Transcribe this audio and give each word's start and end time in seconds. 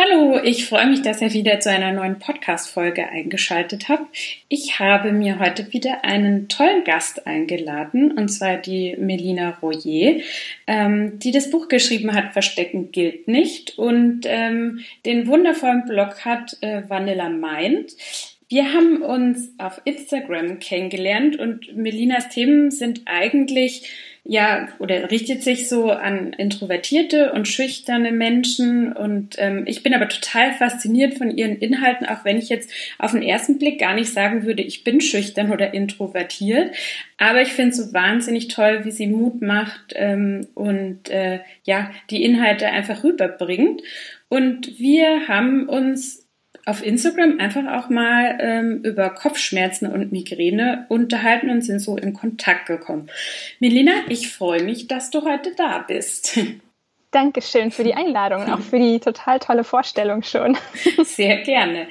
Hallo, 0.00 0.38
ich 0.40 0.64
freue 0.68 0.86
mich, 0.86 1.02
dass 1.02 1.20
ihr 1.20 1.32
wieder 1.32 1.58
zu 1.58 1.70
einer 1.72 1.90
neuen 1.90 2.20
Podcast-Folge 2.20 3.08
eingeschaltet 3.08 3.88
habt. 3.88 4.06
Ich 4.48 4.78
habe 4.78 5.10
mir 5.10 5.40
heute 5.40 5.72
wieder 5.72 6.04
einen 6.04 6.48
tollen 6.48 6.84
Gast 6.84 7.26
eingeladen, 7.26 8.12
und 8.12 8.28
zwar 8.28 8.58
die 8.58 8.94
Melina 8.96 9.58
Royer, 9.60 10.20
ähm, 10.68 11.18
die 11.18 11.32
das 11.32 11.50
Buch 11.50 11.66
geschrieben 11.66 12.14
hat, 12.14 12.32
Verstecken 12.32 12.92
gilt 12.92 13.26
nicht, 13.26 13.76
und 13.76 14.20
ähm, 14.26 14.84
den 15.04 15.26
wundervollen 15.26 15.84
Blog 15.84 16.24
hat 16.24 16.56
äh, 16.60 16.82
Vanilla 16.88 17.28
Mind. 17.28 17.96
Wir 18.48 18.72
haben 18.72 19.02
uns 19.02 19.52
auf 19.58 19.80
Instagram 19.84 20.60
kennengelernt 20.60 21.40
und 21.40 21.76
Melinas 21.76 22.28
Themen 22.28 22.70
sind 22.70 23.02
eigentlich 23.06 23.90
ja, 24.30 24.68
oder 24.78 25.10
richtet 25.10 25.42
sich 25.42 25.70
so 25.70 25.90
an 25.90 26.34
introvertierte 26.34 27.32
und 27.32 27.48
schüchterne 27.48 28.12
Menschen. 28.12 28.92
Und 28.92 29.36
ähm, 29.38 29.62
ich 29.66 29.82
bin 29.82 29.94
aber 29.94 30.06
total 30.06 30.52
fasziniert 30.52 31.14
von 31.14 31.30
ihren 31.30 31.56
Inhalten, 31.56 32.06
auch 32.06 32.26
wenn 32.26 32.36
ich 32.36 32.50
jetzt 32.50 32.70
auf 32.98 33.12
den 33.12 33.22
ersten 33.22 33.58
Blick 33.58 33.80
gar 33.80 33.94
nicht 33.94 34.12
sagen 34.12 34.44
würde, 34.44 34.62
ich 34.62 34.84
bin 34.84 35.00
schüchtern 35.00 35.50
oder 35.50 35.72
introvertiert. 35.72 36.76
Aber 37.16 37.40
ich 37.40 37.54
finde 37.54 37.70
es 37.70 37.78
so 37.78 37.94
wahnsinnig 37.94 38.48
toll, 38.48 38.84
wie 38.84 38.90
sie 38.90 39.06
Mut 39.06 39.40
macht 39.40 39.94
ähm, 39.94 40.46
und 40.54 41.08
äh, 41.08 41.40
ja, 41.64 41.90
die 42.10 42.22
Inhalte 42.22 42.66
einfach 42.66 43.02
rüberbringt. 43.04 43.80
Und 44.28 44.78
wir 44.78 45.26
haben 45.28 45.70
uns 45.70 46.27
auf 46.68 46.84
Instagram 46.84 47.40
einfach 47.40 47.66
auch 47.66 47.88
mal 47.88 48.36
ähm, 48.40 48.82
über 48.84 49.10
Kopfschmerzen 49.10 49.90
und 49.90 50.12
Migräne 50.12 50.84
unterhalten 50.88 51.48
und 51.50 51.62
sind 51.62 51.80
so 51.80 51.96
in 51.96 52.12
Kontakt 52.12 52.66
gekommen. 52.66 53.08
Melina, 53.58 53.92
ich 54.08 54.30
freue 54.30 54.62
mich, 54.62 54.86
dass 54.86 55.10
du 55.10 55.24
heute 55.24 55.54
da 55.56 55.78
bist. 55.78 56.38
Dankeschön 57.10 57.70
für 57.70 57.84
die 57.84 57.94
Einladung 57.94 58.42
und 58.42 58.52
auch 58.52 58.60
für 58.60 58.78
die 58.78 59.00
total 59.00 59.38
tolle 59.38 59.64
Vorstellung 59.64 60.22
schon. 60.22 60.58
Sehr 61.04 61.38
gerne. 61.38 61.86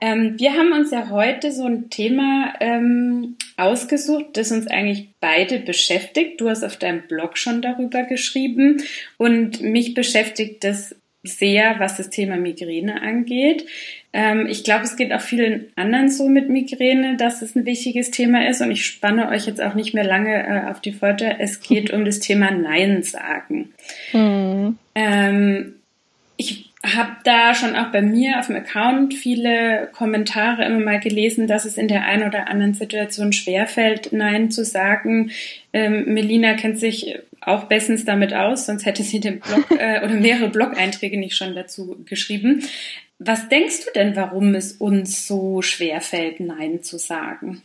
Ähm, 0.00 0.38
wir 0.38 0.54
haben 0.54 0.72
uns 0.72 0.90
ja 0.90 1.10
heute 1.10 1.52
so 1.52 1.66
ein 1.66 1.90
Thema 1.90 2.54
ähm, 2.58 3.36
ausgesucht, 3.58 4.28
das 4.32 4.50
uns 4.50 4.66
eigentlich 4.66 5.10
beide 5.20 5.58
beschäftigt. 5.58 6.40
Du 6.40 6.48
hast 6.48 6.64
auf 6.64 6.78
deinem 6.78 7.02
Blog 7.06 7.36
schon 7.36 7.60
darüber 7.60 8.04
geschrieben 8.04 8.82
und 9.18 9.60
mich 9.60 9.92
beschäftigt 9.92 10.64
das 10.64 10.94
sehr, 11.22 11.78
was 11.78 11.96
das 11.96 12.10
Thema 12.10 12.36
Migräne 12.36 13.00
angeht. 13.02 13.66
Ähm, 14.12 14.46
ich 14.48 14.64
glaube, 14.64 14.84
es 14.84 14.96
geht 14.96 15.12
auch 15.12 15.20
vielen 15.20 15.66
anderen 15.76 16.10
so 16.10 16.28
mit 16.28 16.48
Migräne, 16.48 17.16
dass 17.16 17.42
es 17.42 17.54
ein 17.54 17.64
wichtiges 17.64 18.10
Thema 18.10 18.48
ist. 18.48 18.60
Und 18.60 18.70
ich 18.70 18.84
spanne 18.84 19.28
euch 19.28 19.46
jetzt 19.46 19.62
auch 19.62 19.74
nicht 19.74 19.94
mehr 19.94 20.04
lange 20.04 20.46
äh, 20.46 20.70
auf 20.70 20.80
die 20.80 20.92
Folter. 20.92 21.36
Es 21.38 21.60
geht 21.60 21.92
um 21.92 22.04
das 22.04 22.18
Thema 22.18 22.50
Nein 22.50 23.02
sagen. 23.02 23.72
Mhm. 24.12 24.78
Ähm, 24.94 25.74
ich 26.36 26.72
habe 26.84 27.12
da 27.22 27.54
schon 27.54 27.76
auch 27.76 27.92
bei 27.92 28.02
mir 28.02 28.40
auf 28.40 28.48
dem 28.48 28.56
Account 28.56 29.14
viele 29.14 29.88
Kommentare 29.92 30.64
immer 30.64 30.80
mal 30.80 30.98
gelesen, 30.98 31.46
dass 31.46 31.64
es 31.64 31.78
in 31.78 31.86
der 31.86 32.04
einen 32.04 32.26
oder 32.26 32.48
anderen 32.48 32.74
Situation 32.74 33.32
schwerfällt, 33.32 34.12
Nein 34.12 34.50
zu 34.50 34.64
sagen. 34.64 35.30
Ähm, 35.72 36.12
Melina 36.12 36.54
kennt 36.54 36.80
sich 36.80 37.14
auch 37.44 37.64
bestens 37.64 38.04
damit 38.04 38.34
aus, 38.34 38.66
sonst 38.66 38.86
hätte 38.86 39.02
sie 39.02 39.20
den 39.20 39.40
Blog 39.40 39.70
äh, 39.78 40.04
oder 40.04 40.14
mehrere 40.14 40.48
Blog-Einträge 40.48 41.18
nicht 41.18 41.36
schon 41.36 41.54
dazu 41.54 41.96
geschrieben. 42.04 42.64
Was 43.18 43.48
denkst 43.48 43.86
du 43.86 43.92
denn, 43.92 44.16
warum 44.16 44.54
es 44.54 44.72
uns 44.72 45.26
so 45.26 45.62
schwer 45.62 46.00
fällt, 46.00 46.40
Nein 46.40 46.82
zu 46.82 46.98
sagen? 46.98 47.62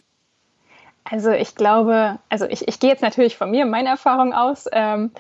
Also 1.04 1.32
ich 1.32 1.56
glaube, 1.56 2.20
also 2.30 2.46
ich, 2.46 2.68
ich 2.68 2.80
gehe 2.80 2.90
jetzt 2.90 3.02
natürlich 3.02 3.38
von 3.38 3.50
mir, 3.50 3.66
meiner 3.66 3.92
Erfahrung 3.92 4.34
aus, 4.34 4.66
ähm, 4.72 5.12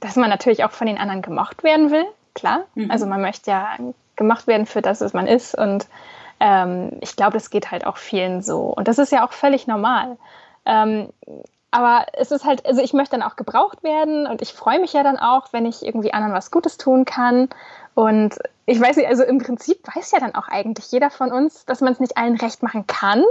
dass 0.00 0.16
man 0.16 0.30
natürlich 0.30 0.64
auch 0.64 0.70
von 0.70 0.86
den 0.86 0.98
anderen 0.98 1.20
gemocht 1.20 1.64
werden 1.64 1.90
will, 1.90 2.04
klar. 2.34 2.64
Mhm. 2.74 2.90
Also 2.90 3.06
man 3.06 3.20
möchte 3.20 3.50
ja 3.50 3.76
gemacht 4.16 4.46
werden 4.46 4.66
für 4.66 4.82
das, 4.82 5.00
was 5.00 5.12
man 5.12 5.26
ist. 5.26 5.56
Und 5.56 5.88
ähm, 6.38 6.92
ich 7.00 7.16
glaube, 7.16 7.32
das 7.32 7.50
geht 7.50 7.70
halt 7.70 7.86
auch 7.86 7.96
vielen 7.96 8.42
so. 8.42 8.60
Und 8.60 8.88
das 8.88 8.98
ist 8.98 9.12
ja 9.12 9.26
auch 9.26 9.32
völlig 9.32 9.66
normal. 9.66 10.16
Ähm, 10.64 11.08
aber 11.70 12.06
es 12.14 12.30
ist 12.30 12.44
halt, 12.44 12.66
also 12.66 12.82
ich 12.82 12.92
möchte 12.92 13.16
dann 13.16 13.28
auch 13.28 13.36
gebraucht 13.36 13.82
werden 13.82 14.26
und 14.26 14.42
ich 14.42 14.52
freue 14.52 14.80
mich 14.80 14.92
ja 14.92 15.02
dann 15.02 15.18
auch, 15.18 15.52
wenn 15.52 15.66
ich 15.66 15.84
irgendwie 15.84 16.12
anderen 16.12 16.34
was 16.34 16.50
Gutes 16.50 16.78
tun 16.78 17.04
kann. 17.04 17.48
Und 17.94 18.36
ich 18.66 18.80
weiß 18.80 18.96
nicht, 18.96 19.08
also 19.08 19.22
im 19.22 19.38
Prinzip 19.38 19.78
weiß 19.94 20.10
ja 20.12 20.20
dann 20.20 20.34
auch 20.34 20.48
eigentlich 20.48 20.90
jeder 20.90 21.10
von 21.10 21.30
uns, 21.30 21.64
dass 21.66 21.80
man 21.80 21.92
es 21.92 22.00
nicht 22.00 22.16
allen 22.16 22.36
recht 22.36 22.62
machen 22.62 22.86
kann. 22.86 23.24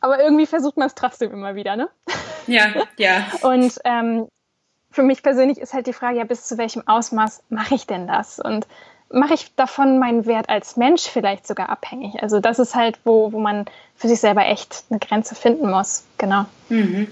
Aber 0.00 0.22
irgendwie 0.22 0.46
versucht 0.46 0.76
man 0.76 0.86
es 0.86 0.94
trotzdem 0.94 1.32
immer 1.32 1.54
wieder, 1.54 1.76
ne? 1.76 1.88
Ja, 2.46 2.66
ja. 2.96 3.24
Und 3.42 3.78
ähm, 3.84 4.28
für 4.90 5.02
mich 5.02 5.22
persönlich 5.22 5.58
ist 5.58 5.74
halt 5.74 5.86
die 5.86 5.92
Frage, 5.92 6.18
ja, 6.18 6.24
bis 6.24 6.46
zu 6.46 6.56
welchem 6.56 6.86
Ausmaß 6.86 7.44
mache 7.48 7.74
ich 7.74 7.86
denn 7.86 8.06
das? 8.06 8.38
Und 8.38 8.66
mache 9.10 9.34
ich 9.34 9.54
davon 9.54 9.98
meinen 9.98 10.26
Wert 10.26 10.48
als 10.48 10.76
Mensch 10.76 11.02
vielleicht 11.02 11.46
sogar 11.46 11.68
abhängig? 11.68 12.22
Also 12.22 12.40
das 12.40 12.58
ist 12.58 12.74
halt, 12.74 12.98
wo, 13.04 13.32
wo 13.32 13.38
man 13.38 13.66
für 13.98 14.08
sich 14.08 14.20
selber 14.20 14.46
echt 14.46 14.84
eine 14.90 15.00
Grenze 15.00 15.34
finden 15.34 15.68
muss. 15.68 16.04
Genau. 16.18 16.46
Mhm. 16.68 17.08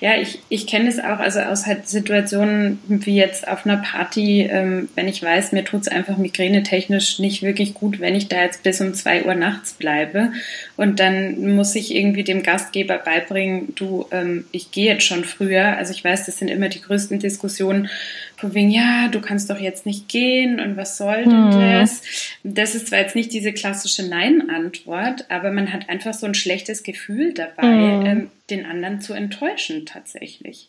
Ja, 0.00 0.16
ich, 0.16 0.40
ich 0.48 0.66
kenne 0.66 0.88
es 0.88 0.98
auch, 0.98 1.18
also 1.18 1.40
aus 1.40 1.66
halt 1.66 1.88
Situationen 1.88 2.80
wie 2.86 3.16
jetzt 3.16 3.46
auf 3.46 3.66
einer 3.66 3.78
Party, 3.78 4.42
ähm, 4.42 4.88
wenn 4.94 5.08
ich 5.08 5.22
weiß, 5.22 5.52
mir 5.52 5.64
tut 5.64 5.82
es 5.82 5.88
einfach 5.88 6.16
migränetechnisch 6.16 7.18
nicht 7.18 7.42
wirklich 7.42 7.74
gut, 7.74 8.00
wenn 8.00 8.14
ich 8.14 8.28
da 8.28 8.42
jetzt 8.42 8.62
bis 8.62 8.80
um 8.80 8.94
zwei 8.94 9.24
Uhr 9.24 9.34
nachts 9.34 9.74
bleibe. 9.74 10.32
Und 10.76 11.00
dann 11.00 11.54
muss 11.54 11.74
ich 11.74 11.94
irgendwie 11.94 12.24
dem 12.24 12.42
Gastgeber 12.42 12.98
beibringen, 12.98 13.74
du, 13.74 14.06
ähm, 14.10 14.46
ich 14.52 14.70
gehe 14.70 14.92
jetzt 14.92 15.04
schon 15.04 15.24
früher. 15.24 15.76
Also 15.76 15.92
ich 15.92 16.02
weiß, 16.02 16.26
das 16.26 16.38
sind 16.38 16.48
immer 16.48 16.68
die 16.68 16.80
größten 16.80 17.18
Diskussionen, 17.18 17.88
von 18.36 18.52
wegen, 18.52 18.70
ja, 18.70 19.08
du 19.08 19.20
kannst 19.20 19.48
doch 19.48 19.58
jetzt 19.58 19.86
nicht 19.86 20.08
gehen 20.08 20.60
und 20.60 20.76
was 20.76 20.98
soll 20.98 21.24
denn 21.24 21.52
hm. 21.52 21.60
das? 21.60 22.02
Das 22.42 22.74
ist 22.74 22.88
zwar 22.88 22.98
jetzt 22.98 23.14
nicht 23.14 23.32
diese 23.32 23.52
klassische 23.52 24.06
Nein-Antwort, 24.06 25.30
aber 25.30 25.50
man 25.50 25.72
hat 25.72 25.88
einfach 25.88 26.12
so 26.12 26.23
ein 26.26 26.34
schlechtes 26.34 26.82
Gefühl 26.82 27.34
dabei, 27.34 27.66
mhm. 27.66 28.06
ähm, 28.06 28.30
den 28.50 28.66
anderen 28.66 29.00
zu 29.00 29.12
enttäuschen 29.12 29.86
tatsächlich. 29.86 30.68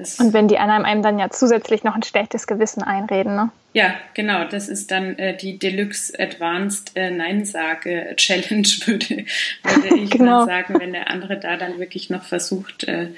Das 0.00 0.18
und 0.18 0.32
wenn 0.32 0.48
die 0.48 0.58
anderen 0.58 0.84
einem 0.84 1.02
dann 1.02 1.18
ja 1.18 1.30
zusätzlich 1.30 1.84
noch 1.84 1.94
ein 1.94 2.02
schlechtes 2.02 2.46
Gewissen 2.46 2.82
einreden, 2.82 3.36
ne? 3.36 3.50
Ja, 3.72 3.94
genau. 4.14 4.44
Das 4.44 4.68
ist 4.68 4.90
dann 4.90 5.16
äh, 5.18 5.36
die 5.36 5.58
Deluxe 5.58 6.18
Advanced 6.18 6.92
äh, 6.96 7.10
Nein-Sage 7.10 8.14
Challenge, 8.16 8.66
würde, 8.86 9.26
würde 9.62 9.96
ich 10.02 10.10
genau. 10.10 10.46
sagen, 10.46 10.80
wenn 10.80 10.92
der 10.92 11.10
andere 11.10 11.38
da 11.38 11.56
dann 11.56 11.78
wirklich 11.78 12.10
noch 12.10 12.24
versucht, 12.24 12.84
äh, 12.84 13.08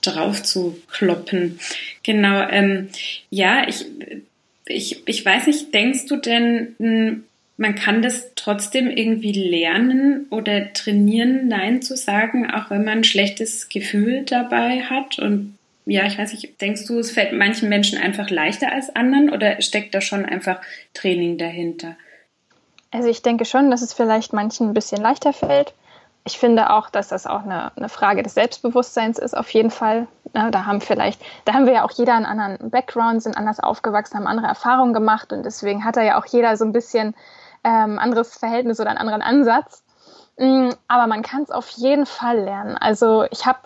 drauf 0.00 0.42
zu 0.42 0.80
kloppen. 0.90 1.60
Genau. 2.02 2.48
Ähm, 2.48 2.88
ja, 3.30 3.68
ich, 3.68 3.84
ich, 4.66 5.06
ich 5.06 5.24
weiß 5.24 5.46
nicht, 5.46 5.72
denkst 5.72 6.06
du 6.06 6.16
denn, 6.16 6.74
hm, 6.78 7.24
man 7.56 7.74
kann 7.74 8.02
das 8.02 8.32
trotzdem 8.34 8.88
irgendwie 8.88 9.32
lernen 9.32 10.26
oder 10.30 10.72
trainieren, 10.72 11.48
Nein 11.48 11.82
zu 11.82 11.96
sagen, 11.96 12.50
auch 12.50 12.70
wenn 12.70 12.84
man 12.84 12.98
ein 12.98 13.04
schlechtes 13.04 13.68
Gefühl 13.68 14.24
dabei 14.24 14.82
hat. 14.82 15.18
Und 15.18 15.56
ja, 15.84 16.06
ich 16.06 16.18
weiß 16.18 16.32
nicht, 16.32 16.60
denkst 16.60 16.86
du, 16.86 16.98
es 16.98 17.10
fällt 17.10 17.32
manchen 17.32 17.68
Menschen 17.68 17.98
einfach 17.98 18.30
leichter 18.30 18.72
als 18.72 18.94
anderen 18.94 19.30
oder 19.30 19.60
steckt 19.60 19.94
da 19.94 20.00
schon 20.00 20.24
einfach 20.24 20.60
Training 20.94 21.38
dahinter? 21.38 21.96
Also 22.90 23.08
ich 23.08 23.22
denke 23.22 23.44
schon, 23.44 23.70
dass 23.70 23.82
es 23.82 23.92
vielleicht 23.92 24.32
manchen 24.32 24.68
ein 24.68 24.74
bisschen 24.74 25.00
leichter 25.00 25.32
fällt. 25.32 25.72
Ich 26.24 26.38
finde 26.38 26.70
auch, 26.70 26.88
dass 26.88 27.08
das 27.08 27.26
auch 27.26 27.42
eine, 27.42 27.76
eine 27.76 27.88
Frage 27.88 28.22
des 28.22 28.34
Selbstbewusstseins 28.34 29.18
ist, 29.18 29.36
auf 29.36 29.50
jeden 29.50 29.70
Fall. 29.70 30.06
Ja, 30.34 30.50
da 30.50 30.66
haben 30.66 30.80
vielleicht, 30.80 31.20
da 31.44 31.54
haben 31.54 31.66
wir 31.66 31.72
ja 31.72 31.84
auch 31.84 31.90
jeder 31.90 32.14
einen 32.14 32.26
anderen 32.26 32.70
Background, 32.70 33.22
sind 33.22 33.36
anders 33.36 33.58
aufgewachsen, 33.58 34.16
haben 34.16 34.28
andere 34.28 34.46
Erfahrungen 34.46 34.94
gemacht 34.94 35.32
und 35.32 35.44
deswegen 35.44 35.84
hat 35.84 35.96
da 35.96 36.02
ja 36.02 36.20
auch 36.20 36.26
jeder 36.26 36.56
so 36.56 36.64
ein 36.64 36.72
bisschen 36.72 37.14
ähm, 37.64 37.98
anderes 37.98 38.36
Verhältnis 38.36 38.80
oder 38.80 38.90
einen 38.90 38.98
anderen 38.98 39.22
Ansatz. 39.22 39.82
Mm, 40.38 40.70
aber 40.88 41.06
man 41.06 41.22
kann 41.22 41.42
es 41.42 41.50
auf 41.50 41.68
jeden 41.70 42.06
Fall 42.06 42.38
lernen. 42.38 42.76
Also 42.76 43.24
ich 43.30 43.46
habe 43.46 43.58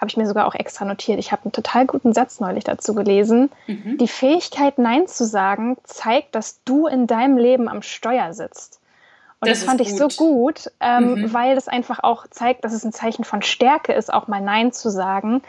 habe 0.00 0.08
ich 0.08 0.16
mir 0.16 0.26
sogar 0.26 0.46
auch 0.46 0.54
extra 0.54 0.86
notiert. 0.86 1.18
Ich 1.18 1.30
habe 1.30 1.42
einen 1.44 1.52
total 1.52 1.84
guten 1.84 2.14
Satz 2.14 2.40
neulich 2.40 2.64
dazu 2.64 2.94
gelesen. 2.94 3.50
Mhm. 3.66 3.98
Die 3.98 4.08
Fähigkeit, 4.08 4.78
Nein 4.78 5.06
zu 5.06 5.26
sagen, 5.26 5.76
zeigt, 5.84 6.34
dass 6.34 6.64
du 6.64 6.86
in 6.86 7.06
deinem 7.06 7.36
Leben 7.36 7.68
am 7.68 7.82
Steuer 7.82 8.32
sitzt. 8.32 8.80
Und 9.40 9.50
das, 9.50 9.60
das 9.60 9.68
fand 9.68 9.80
ich 9.82 9.94
so 9.94 10.08
gut, 10.08 10.70
ähm, 10.80 11.14
mhm. 11.14 11.34
weil 11.34 11.54
das 11.54 11.68
einfach 11.68 12.02
auch 12.02 12.26
zeigt, 12.28 12.64
dass 12.64 12.72
es 12.72 12.84
ein 12.84 12.92
Zeichen 12.92 13.24
von 13.24 13.42
Stärke 13.42 13.92
ist, 13.92 14.12
auch 14.12 14.26
mal 14.26 14.40
Nein 14.40 14.72
zu 14.72 14.90
sagen. 14.90 15.42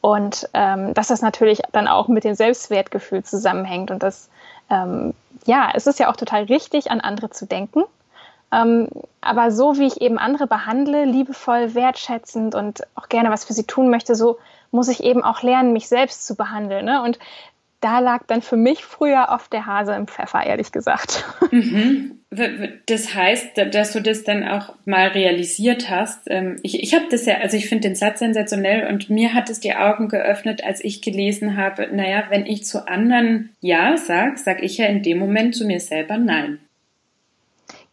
Und 0.00 0.48
ähm, 0.54 0.94
dass 0.94 1.08
das 1.08 1.20
natürlich 1.20 1.62
dann 1.72 1.88
auch 1.88 2.06
mit 2.06 2.22
dem 2.22 2.34
Selbstwertgefühl 2.34 3.24
zusammenhängt 3.24 3.90
und 3.90 4.04
das 4.04 4.28
ähm, 4.70 5.14
ja, 5.46 5.70
es 5.74 5.86
ist 5.86 5.98
ja 5.98 6.10
auch 6.10 6.16
total 6.16 6.44
richtig, 6.44 6.90
an 6.90 7.00
andere 7.00 7.30
zu 7.30 7.46
denken. 7.46 7.84
Ähm, 8.52 8.88
aber 9.20 9.50
so 9.50 9.76
wie 9.78 9.86
ich 9.86 10.00
eben 10.00 10.18
andere 10.18 10.46
behandle, 10.46 11.04
liebevoll, 11.04 11.74
wertschätzend 11.74 12.54
und 12.54 12.82
auch 12.94 13.08
gerne 13.08 13.30
was 13.30 13.44
für 13.44 13.52
sie 13.52 13.64
tun 13.64 13.90
möchte, 13.90 14.14
so 14.14 14.38
muss 14.70 14.88
ich 14.88 15.02
eben 15.02 15.24
auch 15.24 15.42
lernen, 15.42 15.72
mich 15.72 15.88
selbst 15.88 16.26
zu 16.26 16.36
behandeln. 16.36 16.84
Ne? 16.84 17.02
Und 17.02 17.18
da 17.80 17.98
lag 17.98 18.24
dann 18.26 18.42
für 18.42 18.56
mich 18.56 18.84
früher 18.84 19.28
oft 19.30 19.52
der 19.52 19.66
Hase 19.66 19.94
im 19.94 20.06
Pfeffer, 20.06 20.44
ehrlich 20.44 20.72
gesagt. 20.72 21.24
Mhm. 21.52 22.20
Das 22.86 23.14
heißt, 23.14 23.56
dass 23.72 23.92
du 23.92 24.02
das 24.02 24.24
dann 24.24 24.46
auch 24.46 24.74
mal 24.84 25.08
realisiert 25.08 25.88
hast. 25.88 26.22
Ähm, 26.26 26.56
ich, 26.62 26.82
ich 26.82 26.92
habe 26.94 27.06
das 27.08 27.24
ja, 27.24 27.36
also 27.36 27.56
ich 27.56 27.68
finde 27.68 27.88
den 27.88 27.94
Satz 27.94 28.18
sensationell 28.18 28.92
und 28.92 29.08
mir 29.08 29.32
hat 29.32 29.48
es 29.48 29.60
die 29.60 29.74
Augen 29.74 30.08
geöffnet, 30.08 30.62
als 30.64 30.82
ich 30.84 31.02
gelesen 31.02 31.56
habe, 31.56 31.88
naja, 31.92 32.24
wenn 32.28 32.44
ich 32.44 32.64
zu 32.64 32.88
anderen 32.88 33.50
Ja 33.60 33.96
sage, 33.96 34.36
sage 34.38 34.62
ich 34.62 34.76
ja 34.76 34.86
in 34.86 35.02
dem 35.02 35.18
Moment 35.18 35.54
zu 35.54 35.66
mir 35.66 35.80
selber 35.80 36.18
Nein. 36.18 36.58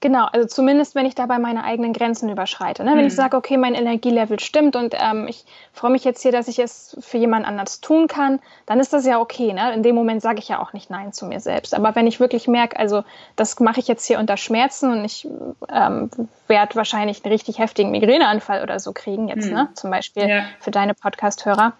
Genau, 0.04 0.26
also 0.26 0.46
zumindest, 0.50 0.96
wenn 0.96 1.06
ich 1.06 1.16
dabei 1.16 1.40
meine 1.40 1.64
eigenen 1.64 1.94
Grenzen 1.94 2.28
überschreite. 2.28 2.84
Ne? 2.84 2.92
Wenn 2.92 3.04
mhm. 3.04 3.08
ich 3.08 3.16
sage, 3.16 3.38
okay, 3.38 3.56
mein 3.56 3.74
Energielevel 3.74 4.38
stimmt 4.42 4.76
und 4.76 4.94
ähm, 5.00 5.30
ich 5.30 5.46
freue 5.72 5.92
mich 5.92 6.04
jetzt 6.04 6.22
hier, 6.22 6.34
dass 6.34 6.50
ich 6.50 6.60
es 6.60 6.98
für 7.00 7.18
jemand 7.18 7.48
anders 7.48 7.80
tun 7.80 8.10
kann, 8.10 8.42
dann 8.66 8.82
ist 8.82 8.92
das 8.92 9.06
ja 9.06 9.18
okay. 9.22 9.54
Ne? 9.54 9.74
In 9.74 9.82
dem 9.82 9.96
Moment 9.96 10.22
sage 10.22 10.40
ich 10.40 10.50
ja 10.50 10.62
auch 10.62 10.74
nicht 10.74 10.90
Nein 10.90 11.14
zu 11.14 11.26
mir 11.26 11.40
selbst. 11.40 11.74
Aber 11.74 11.96
wenn 11.96 12.06
ich 12.06 12.20
wirklich 12.20 12.50
merke, 12.50 12.78
also 12.78 13.06
das 13.38 13.58
mache 13.62 13.80
ich 13.80 13.88
jetzt 13.88 14.06
hier 14.06 14.20
unter 14.20 14.36
Schmerzen 14.36 14.92
und 14.92 15.06
ich 15.06 15.26
ähm, 15.70 16.10
werde 16.50 16.76
wahrscheinlich 16.76 17.24
einen 17.24 17.32
richtig 17.32 17.60
heftigen 17.60 17.92
Migräneanfall 17.92 18.62
oder 18.62 18.82
so 18.82 18.92
kriegen 18.92 19.30
jetzt, 19.30 19.46
mhm. 19.46 19.54
ne? 19.54 19.70
zum 19.74 19.90
Beispiel 19.90 20.28
ja. 20.28 20.44
für 20.60 20.72
deine 20.72 20.96
Podcast-Hörer, 20.96 21.72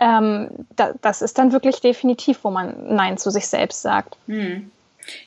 ähm, 0.00 0.48
da, 0.74 0.94
das 1.00 1.22
ist 1.22 1.38
dann 1.38 1.52
wirklich 1.52 1.80
definitiv, 1.80 2.42
wo 2.42 2.50
man 2.50 2.92
Nein 2.96 3.18
zu 3.18 3.30
sich 3.30 3.46
selbst 3.46 3.82
sagt. 3.82 4.16
Mhm. 4.26 4.72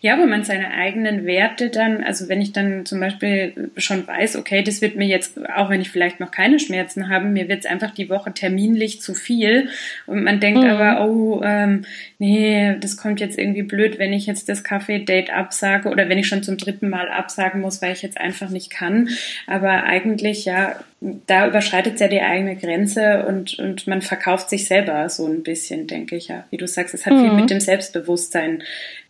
Ja, 0.02 0.20
wo 0.20 0.26
man 0.26 0.44
seine 0.44 0.72
eigenen 0.72 1.26
Werte 1.26 1.70
dann, 1.70 2.04
also 2.04 2.30
wenn 2.30 2.42
ich 2.42 2.52
dann 2.52 2.86
zum 2.86 3.00
Beispiel 3.00 3.72
schon 3.78 4.08
weiß, 4.08 4.36
okay, 4.36 4.64
das 4.64 4.82
wird 4.82 4.96
mir 4.96 5.08
jetzt, 5.08 5.40
auch 5.50 5.70
wenn 5.70 5.82
ich 5.82 5.90
vielleicht 5.90 6.20
noch 6.20 6.32
keine 6.32 6.60
Schmerzen 6.60 7.10
habe, 7.10 7.26
mir 7.26 7.48
wird 7.48 7.60
es 7.60 7.66
einfach 7.66 7.92
die 7.92 8.10
Woche 8.10 8.34
terminlich 8.34 9.02
zu 9.02 9.14
viel 9.14 9.70
und 10.08 10.24
man 10.24 10.40
denkt 10.40 10.62
mhm. 10.62 10.70
aber, 10.70 11.06
oh, 11.08 11.42
ähm, 11.44 11.86
nee, 12.20 12.76
das 12.80 12.98
kommt 12.98 13.20
jetzt 13.20 13.38
irgendwie 13.38 13.64
blöd, 13.64 14.00
wenn 14.00 14.14
ich 14.14 14.26
jetzt 14.26 14.50
das 14.50 14.64
Kaffee-Date 14.64 15.32
absage 15.32 15.90
oder 15.90 16.10
wenn 16.10 16.18
ich 16.18 16.28
schon 16.28 16.44
zum 16.44 16.58
dritten 16.58 16.90
Mal 16.90 17.10
absagen 17.10 17.62
muss, 17.62 17.82
weil 17.82 17.94
ich 17.94 18.02
jetzt 18.02 18.20
einfach 18.20 18.50
nicht 18.50 18.70
kann. 18.70 19.10
Aber 19.48 19.84
eigentlich, 19.84 20.46
ja, 20.46 20.80
da 21.02 21.48
überschreitet 21.48 21.96
es 21.96 22.00
ja 22.00 22.08
die 22.08 22.22
eigene 22.22 22.56
Grenze 22.56 23.26
und, 23.26 23.58
und 23.58 23.88
man 23.88 24.04
verkauft 24.04 24.52
sich 24.52 24.68
selber 24.68 25.10
so 25.10 25.26
ein 25.26 25.42
bisschen, 25.42 25.88
denke 25.88 26.16
ich 26.16 26.28
ja. 26.28 26.46
Wie 26.52 26.58
du 26.58 26.68
sagst, 26.68 26.94
es 26.94 27.08
hat 27.08 27.14
mhm. 27.14 27.22
viel 27.22 27.34
mit 27.34 27.50
dem 27.50 27.60
Selbstbewusstsein 27.60 28.62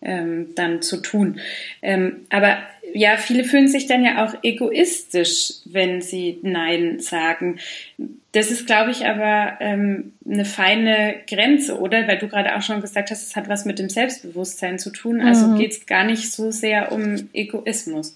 ähm, 0.01 0.55
dann 0.55 0.81
zu 0.81 1.01
tun. 1.01 1.41
Ähm, 1.81 2.21
aber 2.29 2.57
ja, 2.93 3.17
viele 3.17 3.43
fühlen 3.43 3.67
sich 3.67 3.87
dann 3.87 4.05
ja 4.05 4.25
auch 4.25 4.35
egoistisch, 4.41 5.53
wenn 5.65 6.01
sie 6.01 6.39
Nein 6.43 6.99
sagen. 6.99 7.59
Das 8.31 8.51
ist, 8.51 8.67
glaube 8.67 8.91
ich, 8.91 9.05
aber 9.05 9.57
ähm, 9.59 10.13
eine 10.25 10.45
feine 10.45 11.15
Grenze, 11.29 11.77
oder? 11.77 12.07
Weil 12.07 12.19
du 12.19 12.29
gerade 12.29 12.55
auch 12.55 12.61
schon 12.61 12.79
gesagt 12.79 13.11
hast, 13.11 13.23
es 13.23 13.35
hat 13.35 13.49
was 13.49 13.65
mit 13.65 13.79
dem 13.79 13.89
Selbstbewusstsein 13.89 14.79
zu 14.79 14.91
tun. 14.91 15.19
Also 15.19 15.47
mhm. 15.47 15.57
geht 15.57 15.71
es 15.71 15.85
gar 15.85 16.05
nicht 16.05 16.31
so 16.31 16.51
sehr 16.51 16.93
um 16.93 17.29
Egoismus. 17.33 18.15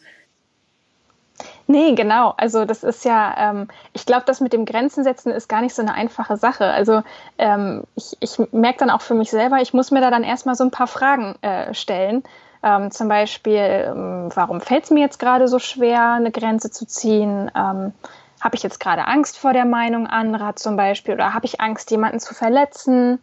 Nee, 1.67 1.95
genau. 1.95 2.33
Also 2.38 2.65
das 2.65 2.83
ist 2.83 3.06
ja, 3.06 3.35
ähm, 3.38 3.67
ich 3.94 4.06
glaube, 4.06 4.23
das 4.27 4.39
mit 4.39 4.53
dem 4.53 4.65
Grenzen 4.65 5.03
setzen 5.03 5.31
ist 5.31 5.50
gar 5.50 5.62
nicht 5.62 5.73
so 5.73 5.81
eine 5.81 5.94
einfache 5.95 6.38
Sache. 6.38 6.65
Also 6.65 7.01
ähm, 7.39 7.83
ich, 7.95 8.15
ich 8.19 8.38
merke 8.51 8.79
dann 8.79 8.91
auch 8.91 9.01
für 9.01 9.15
mich 9.15 9.31
selber, 9.31 9.57
ich 9.62 9.73
muss 9.73 9.89
mir 9.89 10.01
da 10.01 10.12
dann 10.12 10.23
erstmal 10.23 10.56
so 10.56 10.63
ein 10.63 10.71
paar 10.71 10.88
Fragen 10.88 11.35
äh, 11.41 11.73
stellen. 11.73 12.23
Ähm, 12.62 12.91
zum 12.91 13.07
Beispiel, 13.07 13.57
ähm, 13.57 14.29
warum 14.35 14.62
fällt 14.62 14.85
es 14.85 14.91
mir 14.91 15.01
jetzt 15.01 15.17
gerade 15.19 15.47
so 15.47 15.57
schwer, 15.57 16.12
eine 16.13 16.31
Grenze 16.31 16.69
zu 16.69 16.85
ziehen? 16.85 17.50
Ähm, 17.56 17.94
habe 18.41 18.56
ich 18.56 18.63
jetzt 18.63 18.79
gerade 18.79 19.07
Angst 19.07 19.38
vor 19.39 19.53
der 19.53 19.65
Meinung 19.65 20.06
anderer 20.06 20.56
zum 20.56 20.77
Beispiel? 20.77 21.15
Oder 21.15 21.33
habe 21.33 21.45
ich 21.45 21.62
Angst, 21.62 21.89
jemanden 21.89 22.19
zu 22.19 22.35
verletzen? 22.35 23.19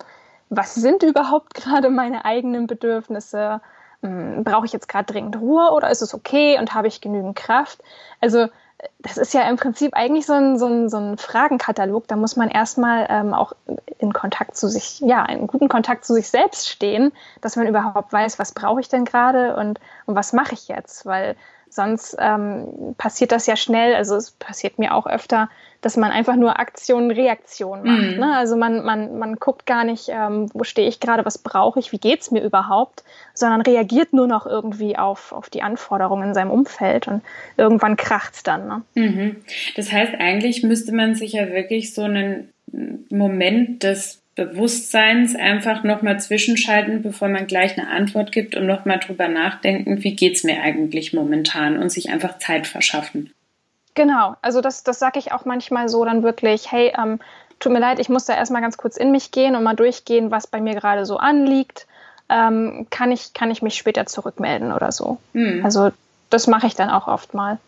Was 0.48 0.74
sind 0.74 1.04
überhaupt 1.04 1.54
gerade 1.54 1.90
meine 1.90 2.24
eigenen 2.24 2.66
Bedürfnisse? 2.66 3.60
Hm, 4.02 4.44
brauche 4.44 4.66
ich 4.66 4.72
jetzt 4.72 4.88
gerade 4.88 5.12
dringend 5.12 5.36
Ruhe 5.36 5.70
oder 5.72 5.90
ist 5.90 6.02
es 6.02 6.14
okay 6.14 6.58
und 6.58 6.74
habe 6.74 6.88
ich 6.88 7.00
genügend 7.00 7.36
Kraft? 7.36 7.80
Also 8.20 8.48
das 8.98 9.16
ist 9.16 9.32
ja 9.32 9.48
im 9.48 9.56
Prinzip 9.56 9.94
eigentlich 9.94 10.26
so 10.26 10.32
ein, 10.32 10.58
so 10.58 10.66
ein, 10.66 10.88
so 10.88 10.96
ein 10.96 11.18
Fragenkatalog. 11.18 12.08
Da 12.08 12.16
muss 12.16 12.36
man 12.36 12.50
erstmal 12.50 13.06
ähm, 13.10 13.32
auch 13.32 13.52
in 13.98 14.12
Kontakt 14.12 14.56
zu 14.56 14.68
sich, 14.68 15.00
ja, 15.00 15.24
in 15.26 15.46
guten 15.46 15.68
Kontakt 15.68 16.04
zu 16.04 16.14
sich 16.14 16.28
selbst 16.28 16.68
stehen, 16.68 17.12
dass 17.40 17.56
man 17.56 17.68
überhaupt 17.68 18.12
weiß, 18.12 18.38
was 18.38 18.52
brauche 18.52 18.80
ich 18.80 18.88
denn 18.88 19.04
gerade 19.04 19.56
und, 19.56 19.78
und 20.06 20.16
was 20.16 20.32
mache 20.32 20.54
ich 20.54 20.68
jetzt? 20.68 21.06
Weil 21.06 21.36
sonst 21.74 22.16
ähm, 22.18 22.94
passiert 22.98 23.32
das 23.32 23.46
ja 23.46 23.56
schnell, 23.56 23.94
also 23.94 24.16
es 24.16 24.32
passiert 24.32 24.78
mir 24.78 24.94
auch 24.94 25.06
öfter, 25.06 25.48
dass 25.80 25.96
man 25.96 26.12
einfach 26.12 26.36
nur 26.36 26.60
Aktion, 26.60 27.10
Reaktion 27.10 27.82
macht. 27.82 28.12
Mhm. 28.12 28.20
Ne? 28.20 28.36
Also 28.36 28.56
man, 28.56 28.84
man, 28.84 29.18
man 29.18 29.36
guckt 29.36 29.66
gar 29.66 29.84
nicht, 29.84 30.08
ähm, 30.08 30.48
wo 30.54 30.64
stehe 30.64 30.86
ich 30.86 31.00
gerade, 31.00 31.24
was 31.24 31.38
brauche 31.38 31.80
ich, 31.80 31.90
wie 31.90 31.98
geht 31.98 32.20
es 32.20 32.30
mir 32.30 32.42
überhaupt, 32.42 33.02
sondern 33.34 33.62
reagiert 33.62 34.12
nur 34.12 34.26
noch 34.26 34.46
irgendwie 34.46 34.96
auf, 34.96 35.32
auf 35.32 35.50
die 35.50 35.62
Anforderungen 35.62 36.28
in 36.28 36.34
seinem 36.34 36.50
Umfeld 36.50 37.08
und 37.08 37.22
irgendwann 37.56 37.96
kracht 37.96 38.34
es 38.34 38.42
dann. 38.42 38.68
Ne? 38.68 38.82
Mhm. 38.94 39.36
Das 39.74 39.90
heißt, 39.90 40.14
eigentlich 40.18 40.62
müsste 40.62 40.94
man 40.94 41.14
sich 41.14 41.32
ja 41.32 41.48
wirklich 41.48 41.94
so 41.94 42.02
einen 42.02 42.52
Moment 43.10 43.82
des 43.82 44.21
Bewusstseins 44.34 45.36
einfach 45.36 45.84
nochmal 45.84 46.18
zwischenschalten, 46.18 47.02
bevor 47.02 47.28
man 47.28 47.46
gleich 47.46 47.78
eine 47.78 47.88
Antwort 47.88 48.32
gibt 48.32 48.56
und 48.56 48.66
nochmal 48.66 48.98
drüber 48.98 49.28
nachdenken, 49.28 50.02
wie 50.02 50.16
geht 50.16 50.36
es 50.36 50.44
mir 50.44 50.62
eigentlich 50.62 51.12
momentan 51.12 51.78
und 51.78 51.90
sich 51.90 52.10
einfach 52.10 52.38
Zeit 52.38 52.66
verschaffen. 52.66 53.32
Genau, 53.94 54.36
also 54.40 54.62
das, 54.62 54.84
das 54.84 54.98
sage 54.98 55.18
ich 55.18 55.32
auch 55.32 55.44
manchmal 55.44 55.90
so 55.90 56.04
dann 56.04 56.22
wirklich, 56.22 56.72
hey, 56.72 56.92
ähm, 56.98 57.18
tut 57.60 57.72
mir 57.72 57.78
leid, 57.78 57.98
ich 57.98 58.08
muss 58.08 58.24
da 58.24 58.34
erstmal 58.34 58.62
ganz 58.62 58.78
kurz 58.78 58.96
in 58.96 59.12
mich 59.12 59.32
gehen 59.32 59.54
und 59.54 59.62
mal 59.62 59.76
durchgehen, 59.76 60.30
was 60.30 60.46
bei 60.46 60.60
mir 60.60 60.74
gerade 60.74 61.04
so 61.04 61.18
anliegt. 61.18 61.86
Ähm, 62.30 62.86
kann, 62.88 63.12
ich, 63.12 63.34
kann 63.34 63.50
ich 63.50 63.60
mich 63.60 63.74
später 63.74 64.06
zurückmelden 64.06 64.72
oder 64.72 64.92
so. 64.92 65.18
Mhm. 65.34 65.62
Also 65.62 65.90
das 66.30 66.46
mache 66.46 66.66
ich 66.66 66.74
dann 66.74 66.88
auch 66.88 67.06
oft 67.06 67.34
mal. 67.34 67.58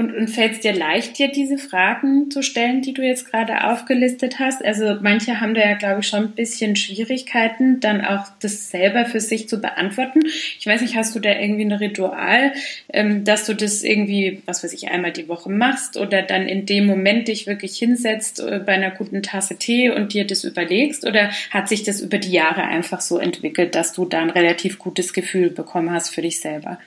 Und, 0.00 0.16
und 0.16 0.28
fällt 0.28 0.52
es 0.52 0.60
dir 0.60 0.72
leicht, 0.72 1.18
dir 1.18 1.28
diese 1.28 1.58
Fragen 1.58 2.30
zu 2.30 2.42
stellen, 2.42 2.80
die 2.80 2.94
du 2.94 3.02
jetzt 3.02 3.30
gerade 3.30 3.64
aufgelistet 3.64 4.38
hast? 4.38 4.64
Also 4.64 4.96
manche 5.02 5.42
haben 5.42 5.52
da 5.52 5.60
ja, 5.60 5.74
glaube 5.74 6.00
ich, 6.00 6.06
schon 6.06 6.24
ein 6.24 6.30
bisschen 6.30 6.74
Schwierigkeiten, 6.74 7.80
dann 7.80 8.02
auch 8.02 8.28
das 8.40 8.70
selber 8.70 9.04
für 9.04 9.20
sich 9.20 9.46
zu 9.46 9.60
beantworten. 9.60 10.20
Ich 10.58 10.64
weiß 10.64 10.80
nicht, 10.80 10.96
hast 10.96 11.14
du 11.14 11.20
da 11.20 11.30
irgendwie 11.32 11.66
ein 11.66 11.72
Ritual, 11.72 12.54
ähm, 12.90 13.24
dass 13.24 13.44
du 13.44 13.54
das 13.54 13.82
irgendwie, 13.82 14.40
was 14.46 14.64
weiß 14.64 14.72
ich, 14.72 14.88
einmal 14.88 15.12
die 15.12 15.28
Woche 15.28 15.50
machst 15.50 15.98
oder 15.98 16.22
dann 16.22 16.48
in 16.48 16.64
dem 16.64 16.86
Moment 16.86 17.28
dich 17.28 17.46
wirklich 17.46 17.76
hinsetzt 17.76 18.40
äh, 18.40 18.58
bei 18.64 18.72
einer 18.72 18.92
guten 18.92 19.22
Tasse 19.22 19.58
Tee 19.58 19.90
und 19.90 20.14
dir 20.14 20.26
das 20.26 20.44
überlegst? 20.44 21.06
Oder 21.06 21.30
hat 21.50 21.68
sich 21.68 21.82
das 21.82 22.00
über 22.00 22.16
die 22.16 22.32
Jahre 22.32 22.62
einfach 22.62 23.02
so 23.02 23.18
entwickelt, 23.18 23.74
dass 23.74 23.92
du 23.92 24.06
da 24.06 24.20
ein 24.20 24.30
relativ 24.30 24.78
gutes 24.78 25.12
Gefühl 25.12 25.50
bekommen 25.50 25.92
hast 25.92 26.14
für 26.14 26.22
dich 26.22 26.40
selber? 26.40 26.78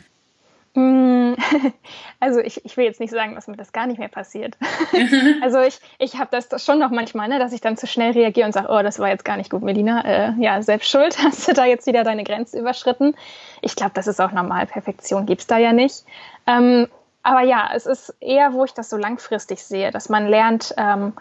Also 2.20 2.40
ich, 2.40 2.64
ich 2.64 2.78
will 2.78 2.86
jetzt 2.86 3.02
nicht 3.02 3.12
sagen, 3.12 3.36
dass 3.36 3.48
mir 3.48 3.58
das 3.58 3.74
gar 3.74 3.86
nicht 3.86 4.00
mehr 4.00 4.08
passiert. 4.08 4.56
also 5.42 5.60
ich, 5.60 5.80
ich 6.00 6.18
habe 6.18 6.30
das, 6.32 6.64
schon 6.64 6.80
noch 6.80 6.90
manchmal, 6.90 7.28
ne, 7.28 7.38
dass 7.38 7.52
ich 7.52 7.60
dann 7.60 7.76
zu 7.76 7.86
schnell 7.86 8.12
reagiere 8.14 8.46
und 8.46 8.54
sage, 8.54 8.68
oh, 8.70 8.82
das 8.82 8.98
war 8.98 9.10
jetzt 9.10 9.26
gar 9.26 9.36
nicht 9.36 9.50
gut, 9.50 9.62
Melina. 9.62 10.06
Äh, 10.06 10.34
ja, 10.40 10.62
selbst 10.62 10.90
schuld, 10.90 11.18
hast 11.24 11.48
du 11.48 11.54
da 11.54 11.66
jetzt 11.66 11.86
wieder 11.86 12.04
deine 12.04 12.24
Grenze 12.24 12.60
überschritten. 12.60 13.16
Ich 13.62 13.76
glaube, 13.76 13.92
das 13.94 14.08
ist 14.08 14.22
auch 14.22 14.32
normal. 14.32 14.68
Perfektion 14.68 15.26
gibt's 15.26 15.48
da 15.48 15.58
ja 15.58 15.74
nicht. 15.74 16.06
Ähm, 16.48 16.88
aber 17.24 17.42
ja, 17.42 17.70
es 17.74 17.86
ist 17.86 18.16
eher, 18.20 18.54
wo 18.54 18.66
ich 18.66 18.74
das 18.74 18.90
so 18.90 18.98
langfristig 18.98 19.64
sehe, 19.64 19.92
dass 19.92 20.10
man 20.10 20.28
lernt, 20.28 20.74
ähm, 20.78 21.14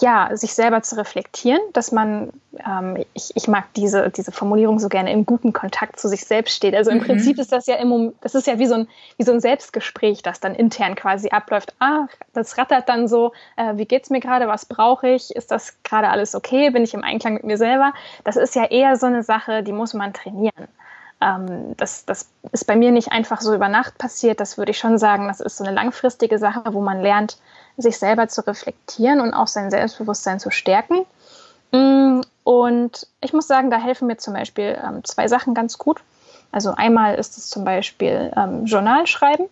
ja, 0.00 0.30
sich 0.36 0.54
selber 0.54 0.82
zu 0.82 0.96
reflektieren, 0.96 1.60
dass 1.72 1.92
man, 1.92 2.30
ähm, 2.64 3.04
ich, 3.14 3.30
ich 3.34 3.48
mag 3.48 3.64
diese, 3.74 4.10
diese 4.10 4.32
Formulierung 4.32 4.78
so 4.78 4.88
gerne, 4.88 5.12
im 5.12 5.26
guten 5.26 5.52
Kontakt 5.52 5.98
zu 5.98 6.08
sich 6.08 6.24
selbst 6.24 6.54
steht. 6.54 6.74
Also 6.74 6.90
im 6.90 6.98
mhm. 6.98 7.04
Prinzip 7.04 7.38
ist 7.38 7.52
das 7.52 7.66
ja 7.66 7.76
im 7.76 8.12
das 8.20 8.34
ist 8.34 8.46
ja 8.46 8.58
wie 8.58 8.66
so, 8.66 8.74
ein, 8.74 8.88
wie 9.16 9.24
so 9.24 9.32
ein 9.32 9.40
Selbstgespräch, 9.40 10.22
das 10.22 10.40
dann 10.40 10.54
intern 10.54 10.94
quasi 10.94 11.30
abläuft. 11.30 11.74
Ah, 11.80 12.06
das 12.32 12.58
rattert 12.58 12.88
dann 12.88 13.08
so, 13.08 13.32
äh, 13.56 13.76
wie 13.76 13.86
geht's 13.86 14.10
mir 14.10 14.20
gerade, 14.20 14.48
was 14.48 14.66
brauche 14.66 15.08
ich, 15.08 15.34
ist 15.34 15.50
das 15.50 15.82
gerade 15.82 16.08
alles 16.08 16.34
okay, 16.34 16.70
bin 16.70 16.84
ich 16.84 16.94
im 16.94 17.04
Einklang 17.04 17.34
mit 17.34 17.44
mir 17.44 17.58
selber? 17.58 17.92
Das 18.24 18.36
ist 18.36 18.54
ja 18.54 18.64
eher 18.64 18.96
so 18.96 19.06
eine 19.06 19.22
Sache, 19.22 19.62
die 19.62 19.72
muss 19.72 19.94
man 19.94 20.12
trainieren. 20.12 20.68
Ähm, 21.20 21.74
das, 21.76 22.04
das 22.04 22.28
ist 22.52 22.66
bei 22.66 22.76
mir 22.76 22.92
nicht 22.92 23.10
einfach 23.10 23.40
so 23.40 23.54
über 23.54 23.68
Nacht 23.68 23.98
passiert, 23.98 24.40
das 24.40 24.56
würde 24.56 24.70
ich 24.70 24.78
schon 24.78 24.98
sagen, 24.98 25.26
das 25.28 25.40
ist 25.40 25.56
so 25.56 25.64
eine 25.64 25.74
langfristige 25.74 26.38
Sache, 26.38 26.62
wo 26.72 26.80
man 26.80 27.00
lernt, 27.00 27.38
sich 27.78 27.98
selber 27.98 28.28
zu 28.28 28.46
reflektieren 28.46 29.20
und 29.20 29.32
auch 29.32 29.46
sein 29.46 29.70
Selbstbewusstsein 29.70 30.40
zu 30.40 30.50
stärken. 30.50 31.06
Mm, 31.72 32.20
und 32.44 33.06
ich 33.20 33.32
muss 33.32 33.46
sagen, 33.46 33.70
da 33.70 33.78
helfen 33.78 34.08
mir 34.08 34.16
zum 34.18 34.34
Beispiel 34.34 34.78
ähm, 34.84 35.04
zwei 35.04 35.28
Sachen 35.28 35.54
ganz 35.54 35.78
gut. 35.78 36.00
Also 36.50 36.72
einmal 36.72 37.14
ist 37.14 37.38
es 37.38 37.48
zum 37.48 37.64
Beispiel 37.64 38.32
ähm, 38.36 38.64
Journal 38.64 39.06
schreiben. 39.06 39.44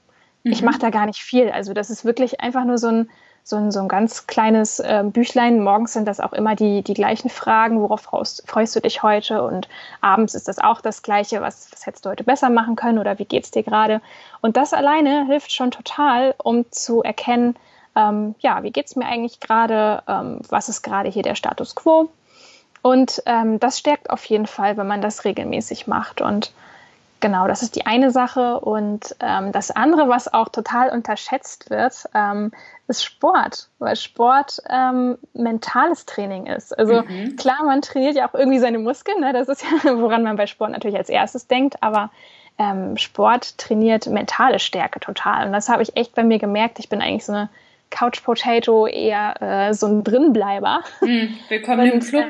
Mhm. 0.42 0.52
Ich 0.52 0.62
mache 0.62 0.78
da 0.78 0.90
gar 0.90 1.06
nicht 1.06 1.20
viel. 1.20 1.50
Also 1.50 1.72
das 1.72 1.90
ist 1.90 2.04
wirklich 2.04 2.40
einfach 2.40 2.64
nur 2.64 2.78
so 2.78 2.88
ein, 2.88 3.10
so 3.44 3.56
ein, 3.56 3.70
so 3.70 3.80
ein 3.80 3.88
ganz 3.88 4.26
kleines 4.26 4.80
äh, 4.80 5.04
Büchlein. 5.04 5.62
Morgens 5.62 5.92
sind 5.92 6.08
das 6.08 6.18
auch 6.18 6.32
immer 6.32 6.56
die, 6.56 6.82
die 6.82 6.94
gleichen 6.94 7.28
Fragen. 7.28 7.80
Worauf 7.80 8.00
freust, 8.00 8.42
freust 8.48 8.74
du 8.74 8.80
dich 8.80 9.02
heute? 9.02 9.42
Und 9.42 9.68
abends 10.00 10.34
ist 10.34 10.48
das 10.48 10.58
auch 10.58 10.80
das 10.80 11.02
Gleiche. 11.02 11.42
Was, 11.42 11.68
was 11.70 11.86
hättest 11.86 12.06
du 12.06 12.10
heute 12.10 12.24
besser 12.24 12.50
machen 12.50 12.76
können? 12.76 12.98
Oder 12.98 13.18
wie 13.18 13.24
geht 13.24 13.44
es 13.44 13.50
dir 13.50 13.62
gerade? 13.62 14.00
Und 14.40 14.56
das 14.56 14.72
alleine 14.72 15.26
hilft 15.26 15.52
schon 15.52 15.70
total, 15.70 16.34
um 16.38 16.64
zu 16.72 17.02
erkennen, 17.02 17.56
ähm, 17.96 18.34
ja, 18.40 18.62
wie 18.62 18.70
geht 18.70 18.86
es 18.86 18.94
mir 18.94 19.06
eigentlich 19.06 19.40
gerade, 19.40 20.02
ähm, 20.06 20.40
was 20.48 20.68
ist 20.68 20.82
gerade 20.82 21.08
hier 21.08 21.22
der 21.22 21.34
Status 21.34 21.74
quo. 21.74 22.10
Und 22.82 23.22
ähm, 23.26 23.58
das 23.58 23.78
stärkt 23.78 24.10
auf 24.10 24.24
jeden 24.26 24.46
Fall, 24.46 24.76
wenn 24.76 24.86
man 24.86 25.00
das 25.00 25.24
regelmäßig 25.24 25.88
macht. 25.88 26.20
Und 26.20 26.52
genau, 27.18 27.48
das 27.48 27.62
ist 27.62 27.74
die 27.74 27.86
eine 27.86 28.10
Sache. 28.12 28.60
Und 28.60 29.16
ähm, 29.20 29.50
das 29.50 29.70
andere, 29.70 30.08
was 30.08 30.32
auch 30.32 30.50
total 30.50 30.90
unterschätzt 30.90 31.70
wird, 31.70 32.04
ähm, 32.14 32.52
ist 32.86 33.02
Sport, 33.02 33.70
weil 33.80 33.96
Sport 33.96 34.62
ähm, 34.68 35.18
mentales 35.32 36.04
Training 36.06 36.46
ist. 36.46 36.78
Also 36.78 37.02
mhm. 37.02 37.34
klar, 37.36 37.64
man 37.64 37.82
trainiert 37.82 38.14
ja 38.14 38.28
auch 38.28 38.34
irgendwie 38.34 38.60
seine 38.60 38.78
Muskeln, 38.78 39.20
ne? 39.20 39.32
das 39.32 39.48
ist 39.48 39.64
ja, 39.64 39.98
woran 39.98 40.22
man 40.22 40.36
bei 40.36 40.46
Sport 40.46 40.70
natürlich 40.70 40.98
als 40.98 41.08
erstes 41.08 41.48
denkt, 41.48 41.82
aber 41.82 42.10
Sport 42.94 43.58
trainiert 43.58 44.06
mentale 44.06 44.60
Stärke 44.60 44.98
total. 44.98 45.46
Und 45.46 45.52
das 45.52 45.68
habe 45.68 45.82
ich 45.82 45.94
echt 45.94 46.14
bei 46.14 46.24
mir 46.24 46.38
gemerkt. 46.38 46.78
Ich 46.78 46.88
bin 46.88 47.02
eigentlich 47.02 47.26
so 47.26 47.34
eine 47.34 47.50
Couch 47.90 48.22
Potato 48.22 48.86
eher 48.86 49.40
äh, 49.40 49.74
so 49.74 49.86
ein 49.86 50.04
Drinbleiber. 50.04 50.80
Mm, 51.00 51.26
willkommen 51.48 51.90
im 51.90 52.00
Club. 52.00 52.26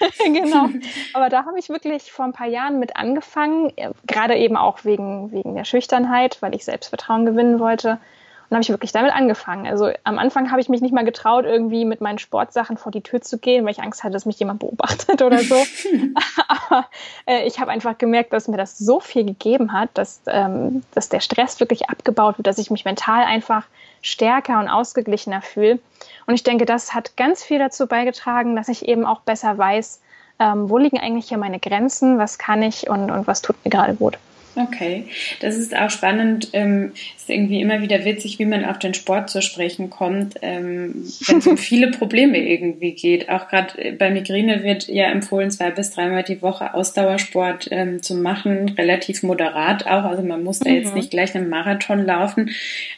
Äh, 0.00 0.30
genau. 0.32 0.68
Aber 1.14 1.28
da 1.28 1.44
habe 1.44 1.58
ich 1.58 1.68
wirklich 1.68 2.12
vor 2.12 2.24
ein 2.24 2.32
paar 2.32 2.48
Jahren 2.48 2.78
mit 2.78 2.96
angefangen, 2.96 3.72
äh, 3.76 3.90
gerade 4.06 4.36
eben 4.36 4.56
auch 4.56 4.84
wegen, 4.84 5.32
wegen 5.32 5.54
der 5.54 5.64
Schüchternheit, 5.64 6.38
weil 6.40 6.54
ich 6.54 6.64
Selbstvertrauen 6.64 7.26
gewinnen 7.26 7.58
wollte. 7.60 7.98
Und 8.50 8.54
habe 8.54 8.62
ich 8.62 8.70
wirklich 8.70 8.92
damit 8.92 9.12
angefangen. 9.12 9.66
Also 9.66 9.90
am 10.04 10.18
Anfang 10.18 10.50
habe 10.50 10.60
ich 10.60 10.70
mich 10.70 10.80
nicht 10.80 10.94
mal 10.94 11.04
getraut, 11.04 11.44
irgendwie 11.44 11.84
mit 11.84 12.00
meinen 12.00 12.18
Sportsachen 12.18 12.78
vor 12.78 12.90
die 12.90 13.02
Tür 13.02 13.20
zu 13.20 13.36
gehen, 13.36 13.64
weil 13.64 13.72
ich 13.72 13.82
Angst 13.82 14.02
hatte, 14.02 14.14
dass 14.14 14.24
mich 14.24 14.38
jemand 14.38 14.60
beobachtet 14.60 15.20
oder 15.22 15.40
so. 15.40 15.54
Aber 16.48 16.86
äh, 17.26 17.46
ich 17.46 17.60
habe 17.60 17.70
einfach 17.70 17.98
gemerkt, 17.98 18.32
dass 18.32 18.48
mir 18.48 18.56
das 18.56 18.78
so 18.78 19.00
viel 19.00 19.24
gegeben 19.24 19.72
hat, 19.72 19.90
dass, 19.94 20.22
ähm, 20.26 20.82
dass 20.94 21.10
der 21.10 21.20
Stress 21.20 21.60
wirklich 21.60 21.90
abgebaut 21.90 22.38
wird, 22.38 22.46
dass 22.46 22.56
ich 22.58 22.70
mich 22.70 22.86
mental 22.86 23.24
einfach 23.24 23.66
stärker 24.00 24.60
und 24.60 24.68
ausgeglichener 24.68 25.42
fühle. 25.42 25.78
Und 26.26 26.34
ich 26.34 26.42
denke, 26.42 26.64
das 26.64 26.94
hat 26.94 27.16
ganz 27.16 27.42
viel 27.42 27.58
dazu 27.58 27.86
beigetragen, 27.86 28.56
dass 28.56 28.68
ich 28.68 28.88
eben 28.88 29.04
auch 29.04 29.20
besser 29.20 29.58
weiß, 29.58 30.00
ähm, 30.38 30.70
wo 30.70 30.78
liegen 30.78 30.98
eigentlich 30.98 31.28
hier 31.28 31.38
meine 31.38 31.58
Grenzen, 31.58 32.18
was 32.18 32.38
kann 32.38 32.62
ich 32.62 32.88
und, 32.88 33.10
und 33.10 33.26
was 33.26 33.42
tut 33.42 33.56
mir 33.64 33.70
gerade 33.70 33.94
gut. 33.94 34.18
Okay, 34.54 35.04
das 35.40 35.56
ist 35.56 35.76
auch 35.76 35.90
spannend. 35.90 36.48
Ähm, 36.52 36.92
ist 37.16 37.30
irgendwie 37.30 37.60
immer 37.60 37.80
wieder 37.80 38.04
witzig, 38.04 38.38
wie 38.38 38.44
man 38.44 38.64
auf 38.64 38.78
den 38.78 38.94
Sport 38.94 39.30
zu 39.30 39.42
sprechen 39.42 39.90
kommt, 39.90 40.36
ähm, 40.42 41.04
wenn 41.26 41.38
es 41.38 41.46
um 41.46 41.56
viele 41.58 41.90
Probleme 41.90 42.38
irgendwie 42.38 42.92
geht. 42.92 43.28
Auch 43.28 43.48
gerade 43.48 43.92
bei 43.92 44.10
Migräne 44.10 44.64
wird 44.64 44.88
ja 44.88 45.10
empfohlen, 45.10 45.50
zwei 45.50 45.70
bis 45.70 45.90
dreimal 45.90 46.22
die 46.22 46.42
Woche 46.42 46.74
Ausdauersport 46.74 47.68
ähm, 47.70 48.02
zu 48.02 48.14
machen, 48.14 48.70
relativ 48.76 49.22
moderat 49.22 49.86
auch. 49.86 50.04
Also 50.04 50.22
man 50.22 50.42
muss 50.42 50.60
da 50.60 50.70
jetzt 50.70 50.90
mhm. 50.90 50.98
nicht 50.98 51.10
gleich 51.10 51.34
einen 51.34 51.48
Marathon 51.48 52.04
laufen, 52.04 52.50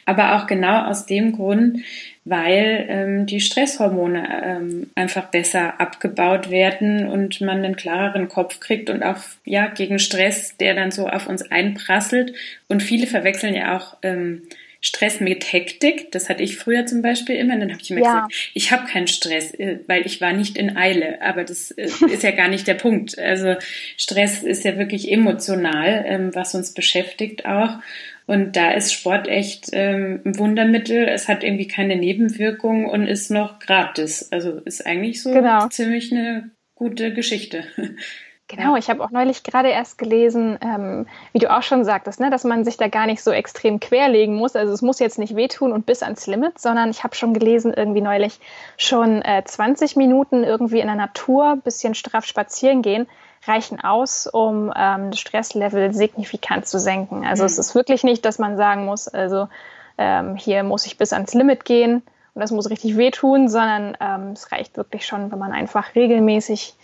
aber 0.05 0.35
auch 0.35 0.47
genau 0.47 0.85
aus 0.85 1.05
dem 1.05 1.33
Grund, 1.33 1.79
weil 2.23 2.85
ähm, 2.87 3.25
die 3.25 3.41
Stresshormone 3.41 4.43
ähm, 4.43 4.91
einfach 4.93 5.27
besser 5.27 5.79
abgebaut 5.79 6.51
werden 6.51 7.07
und 7.07 7.41
man 7.41 7.63
einen 7.63 7.75
klareren 7.75 8.29
Kopf 8.29 8.59
kriegt 8.59 8.89
und 8.89 9.01
auch 9.01 9.17
ja 9.43 9.67
gegen 9.67 9.97
Stress, 9.97 10.55
der 10.57 10.75
dann 10.75 10.91
so 10.91 11.07
auf 11.07 11.27
uns 11.27 11.41
einprasselt. 11.41 12.33
Und 12.67 12.83
viele 12.83 13.07
verwechseln 13.07 13.55
ja 13.55 13.75
auch 13.75 13.97
ähm, 14.03 14.43
Stress 14.81 15.19
mit 15.19 15.53
Hektik. 15.53 16.11
Das 16.11 16.27
hatte 16.27 16.41
ich 16.41 16.57
früher 16.57 16.87
zum 16.87 17.03
Beispiel 17.03 17.35
immer. 17.35 17.53
Und 17.53 17.61
dann 17.61 17.71
habe 17.71 17.81
ich 17.81 17.91
immer 17.91 18.01
ja. 18.01 18.13
gesagt, 18.25 18.51
ich 18.55 18.71
habe 18.71 18.87
keinen 18.87 19.07
Stress, 19.07 19.53
äh, 19.53 19.79
weil 19.87 20.05
ich 20.05 20.21
war 20.21 20.33
nicht 20.33 20.57
in 20.57 20.75
Eile. 20.75 21.21
Aber 21.21 21.43
das 21.43 21.71
äh, 21.71 21.89
ist 22.11 22.23
ja 22.23 22.31
gar 22.31 22.47
nicht 22.47 22.67
der 22.67 22.73
Punkt. 22.73 23.17
Also 23.17 23.55
Stress 23.97 24.43
ist 24.43 24.65
ja 24.65 24.77
wirklich 24.77 25.11
emotional, 25.11 26.03
ähm, 26.07 26.35
was 26.35 26.55
uns 26.55 26.73
beschäftigt 26.73 27.45
auch. 27.45 27.79
Und 28.31 28.55
da 28.55 28.71
ist 28.71 28.93
Sport 28.93 29.27
echt 29.27 29.71
ähm, 29.73 30.21
ein 30.23 30.39
Wundermittel. 30.39 31.05
Es 31.05 31.27
hat 31.27 31.43
irgendwie 31.43 31.67
keine 31.67 31.97
Nebenwirkungen 31.97 32.85
und 32.85 33.05
ist 33.05 33.29
noch 33.29 33.59
gratis. 33.59 34.31
Also 34.31 34.51
ist 34.59 34.85
eigentlich 34.85 35.21
so 35.21 35.33
genau. 35.33 35.67
ziemlich 35.67 36.13
eine 36.13 36.49
gute 36.73 37.13
Geschichte. 37.13 37.65
Genau, 38.47 38.75
ich 38.75 38.89
habe 38.89 39.01
auch 39.01 39.11
neulich 39.11 39.43
gerade 39.43 39.69
erst 39.69 39.97
gelesen, 39.97 40.59
ähm, 40.61 41.07
wie 41.31 41.39
du 41.39 41.49
auch 41.49 41.63
schon 41.63 41.85
sagtest, 41.85 42.19
ne, 42.19 42.29
dass 42.29 42.43
man 42.43 42.65
sich 42.65 42.75
da 42.75 42.89
gar 42.89 43.05
nicht 43.05 43.23
so 43.23 43.31
extrem 43.31 43.79
querlegen 43.79 44.35
muss. 44.35 44.57
Also 44.57 44.73
es 44.73 44.81
muss 44.81 44.99
jetzt 44.99 45.17
nicht 45.17 45.37
wehtun 45.37 45.71
und 45.71 45.85
bis 45.85 46.03
ans 46.03 46.27
Limit, 46.27 46.59
sondern 46.59 46.89
ich 46.89 47.05
habe 47.05 47.15
schon 47.15 47.33
gelesen, 47.33 47.73
irgendwie 47.73 48.01
neulich 48.01 48.41
schon 48.75 49.21
äh, 49.21 49.41
20 49.45 49.95
Minuten 49.95 50.43
irgendwie 50.43 50.81
in 50.81 50.87
der 50.87 50.97
Natur, 50.97 51.59
bisschen 51.63 51.95
straff 51.95 52.25
spazieren 52.25 52.81
gehen, 52.81 53.07
reichen 53.45 53.79
aus, 53.81 54.27
um 54.27 54.71
ähm, 54.75 55.11
das 55.11 55.19
Stresslevel 55.19 55.93
signifikant 55.93 56.67
zu 56.67 56.79
senken. 56.79 57.25
Also 57.25 57.43
mhm. 57.43 57.47
es 57.47 57.57
ist 57.57 57.75
wirklich 57.75 58.03
nicht, 58.03 58.23
dass 58.25 58.39
man 58.39 58.57
sagen 58.57 58.85
muss, 58.85 59.07
also 59.07 59.47
ähm, 59.97 60.35
hier 60.35 60.63
muss 60.63 60.85
ich 60.85 60.97
bis 60.97 61.13
ans 61.13 61.33
Limit 61.33 61.65
gehen 61.65 62.03
und 62.33 62.41
das 62.41 62.51
muss 62.51 62.69
richtig 62.69 62.97
wehtun, 62.97 63.49
sondern 63.49 63.97
ähm, 63.99 64.31
es 64.33 64.51
reicht 64.51 64.77
wirklich 64.77 65.05
schon, 65.05 65.31
wenn 65.31 65.39
man 65.39 65.51
einfach 65.51 65.95
regelmäßig 65.95 66.75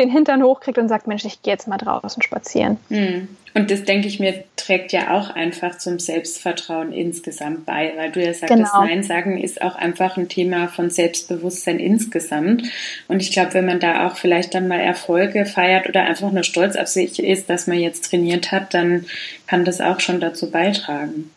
den 0.00 0.10
Hintern 0.10 0.42
hochkriegt 0.42 0.78
und 0.78 0.88
sagt, 0.88 1.06
Mensch, 1.06 1.24
ich 1.24 1.42
gehe 1.42 1.52
jetzt 1.52 1.68
mal 1.68 1.78
draußen 1.78 2.22
spazieren. 2.22 2.78
Hm. 2.88 3.28
Und 3.52 3.70
das, 3.70 3.84
denke 3.84 4.06
ich 4.06 4.20
mir, 4.20 4.44
trägt 4.56 4.92
ja 4.92 5.18
auch 5.18 5.30
einfach 5.30 5.76
zum 5.78 5.98
Selbstvertrauen 5.98 6.92
insgesamt 6.92 7.66
bei, 7.66 7.92
weil 7.96 8.12
du 8.12 8.24
ja 8.24 8.32
sagst, 8.32 8.54
genau. 8.54 8.84
Nein 8.84 9.02
sagen 9.02 9.38
ist 9.38 9.60
auch 9.62 9.74
einfach 9.74 10.16
ein 10.16 10.28
Thema 10.28 10.68
von 10.68 10.88
Selbstbewusstsein 10.90 11.80
insgesamt. 11.80 12.62
Und 13.08 13.20
ich 13.20 13.32
glaube, 13.32 13.54
wenn 13.54 13.66
man 13.66 13.80
da 13.80 14.06
auch 14.06 14.16
vielleicht 14.16 14.54
dann 14.54 14.68
mal 14.68 14.78
Erfolge 14.78 15.46
feiert 15.46 15.88
oder 15.88 16.02
einfach 16.04 16.30
nur 16.30 16.44
stolz 16.44 16.76
auf 16.76 16.86
sich 16.86 17.22
ist, 17.22 17.50
dass 17.50 17.66
man 17.66 17.78
jetzt 17.78 18.10
trainiert 18.10 18.52
hat, 18.52 18.72
dann 18.72 19.06
kann 19.48 19.64
das 19.64 19.80
auch 19.80 19.98
schon 19.98 20.20
dazu 20.20 20.50
beitragen. 20.50 21.30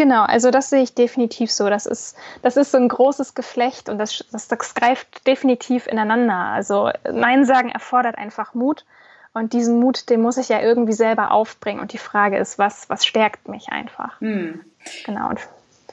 Genau, 0.00 0.22
also 0.22 0.50
das 0.50 0.70
sehe 0.70 0.82
ich 0.82 0.94
definitiv 0.94 1.52
so. 1.52 1.68
Das 1.68 1.84
ist, 1.84 2.16
das 2.40 2.56
ist 2.56 2.72
so 2.72 2.78
ein 2.78 2.88
großes 2.88 3.34
Geflecht 3.34 3.90
und 3.90 3.98
das, 3.98 4.24
das, 4.32 4.48
das 4.48 4.74
greift 4.74 5.26
definitiv 5.26 5.86
ineinander. 5.86 6.36
Also 6.36 6.88
Nein 7.04 7.44
sagen 7.44 7.68
erfordert 7.68 8.16
einfach 8.16 8.54
Mut 8.54 8.86
und 9.34 9.52
diesen 9.52 9.78
Mut, 9.78 10.08
den 10.08 10.22
muss 10.22 10.38
ich 10.38 10.48
ja 10.48 10.58
irgendwie 10.58 10.94
selber 10.94 11.32
aufbringen. 11.32 11.80
Und 11.80 11.92
die 11.92 11.98
Frage 11.98 12.38
ist, 12.38 12.58
was, 12.58 12.88
was 12.88 13.04
stärkt 13.04 13.46
mich 13.46 13.68
einfach? 13.68 14.18
Hm. 14.22 14.64
Genau. 15.04 15.28
Und 15.28 15.40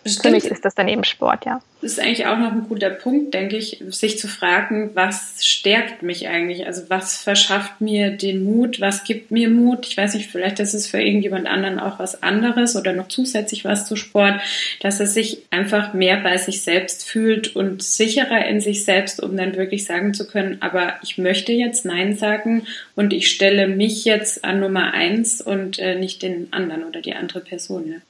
Stimmt. 0.08 0.26
Für 0.26 0.32
mich 0.32 0.46
ist 0.46 0.66
das 0.66 0.76
dann 0.76 0.88
eben 0.88 1.04
Sport, 1.04 1.46
ja. 1.46 1.60
Das 1.82 1.92
ist 1.92 2.00
eigentlich 2.00 2.26
auch 2.26 2.38
noch 2.38 2.52
ein 2.52 2.66
guter 2.68 2.90
Punkt, 2.90 3.36
denke 3.36 3.56
ich, 3.56 3.84
sich 3.90 4.18
zu 4.18 4.28
fragen, 4.28 4.92
was 4.96 5.46
stärkt 5.46 6.02
mich 6.02 6.28
eigentlich? 6.28 6.66
Also 6.66 6.90
was 6.90 7.18
verschafft 7.18 7.82
mir 7.82 8.12
den 8.12 8.44
Mut? 8.44 8.82
Was 8.82 9.04
gibt 9.04 9.30
mir 9.30 9.48
Mut? 9.50 9.86
Ich 9.86 9.96
weiß 9.96 10.16
nicht, 10.16 10.32
vielleicht 10.32 10.60
ist 10.60 10.74
es 10.74 10.88
für 10.88 11.00
irgendjemand 11.00 11.46
anderen 11.46 11.80
auch 11.80 12.00
was 12.00 12.24
anderes 12.24 12.76
oder 12.76 12.94
noch 12.94 13.10
zusätzlich 13.10 13.64
was 13.64 13.86
zu 13.86 13.96
Sport, 13.96 14.42
dass 14.80 15.00
er 15.00 15.06
sich 15.06 15.44
einfach 15.52 15.94
mehr 15.94 16.18
bei 16.18 16.38
sich 16.38 16.64
selbst 16.64 17.08
fühlt 17.08 17.56
und 17.56 17.84
sicherer 17.84 18.46
in 18.48 18.60
sich 18.60 18.84
selbst, 18.84 19.22
um 19.22 19.38
dann 19.38 19.56
wirklich 19.56 19.86
sagen 19.86 20.16
zu 20.16 20.28
können, 20.28 20.58
aber 20.62 20.96
ich 21.04 21.20
möchte 21.20 21.54
jetzt 21.54 21.86
Nein 21.86 22.16
sagen 22.16 22.66
und 22.96 23.14
ich 23.14 23.30
stelle 23.30 23.68
mich 23.68 24.04
jetzt 24.04 24.44
an 24.44 24.60
Nummer 24.60 24.94
eins 24.94 25.42
und 25.42 25.78
äh, 25.78 25.96
nicht 25.96 26.24
den 26.24 26.48
anderen 26.52 26.86
oder 26.86 27.02
die 27.02 27.14
andere 27.14 27.40
Person. 27.42 27.88
Ne? 27.88 28.02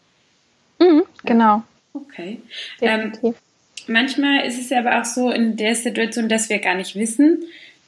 Mhm, 0.79 1.03
genau. 1.25 1.63
Okay. 2.05 2.39
Ähm, 2.81 3.11
manchmal 3.87 4.45
ist 4.45 4.59
es 4.59 4.71
aber 4.71 4.99
auch 4.99 5.05
so 5.05 5.31
in 5.31 5.55
der 5.55 5.75
Situation, 5.75 6.29
dass 6.29 6.49
wir 6.49 6.59
gar 6.59 6.75
nicht 6.75 6.95
wissen, 6.95 7.43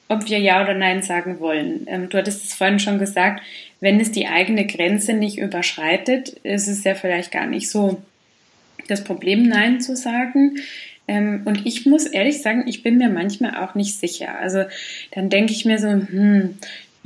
ob 0.08 0.28
wir 0.28 0.40
Ja 0.40 0.64
oder 0.64 0.74
Nein 0.74 1.04
sagen 1.04 1.40
wollen. 1.40 1.86
Ähm, 1.88 2.10
du 2.10 2.18
hattest 2.18 2.46
es 2.46 2.54
vorhin 2.54 2.80
schon 2.80 3.00
gesagt, 3.00 3.44
wenn 3.80 4.00
es 4.00 4.12
die 4.12 4.28
eigene 4.28 4.66
Grenze 4.66 5.14
nicht 5.14 5.38
überschreitet, 5.38 6.30
ist 6.44 6.68
es 6.68 6.84
ja 6.84 6.96
vielleicht 6.96 7.32
gar 7.32 7.46
nicht 7.46 7.70
so 7.70 8.02
das 8.88 9.04
Problem, 9.04 9.48
Nein 9.48 9.82
zu 9.82 9.96
sagen. 9.96 10.58
Ähm, 11.08 11.42
und 11.46 11.66
ich 11.66 11.86
muss 11.86 12.06
ehrlich 12.06 12.42
sagen, 12.42 12.68
ich 12.68 12.84
bin 12.84 12.98
mir 12.98 13.10
manchmal 13.10 13.64
auch 13.64 13.76
nicht 13.76 14.00
sicher. 14.00 14.38
Also 14.38 14.64
dann 15.12 15.30
denke 15.30 15.54
ich 15.54 15.66
mir 15.66 15.80
so, 15.80 15.88
hm, 15.88 16.58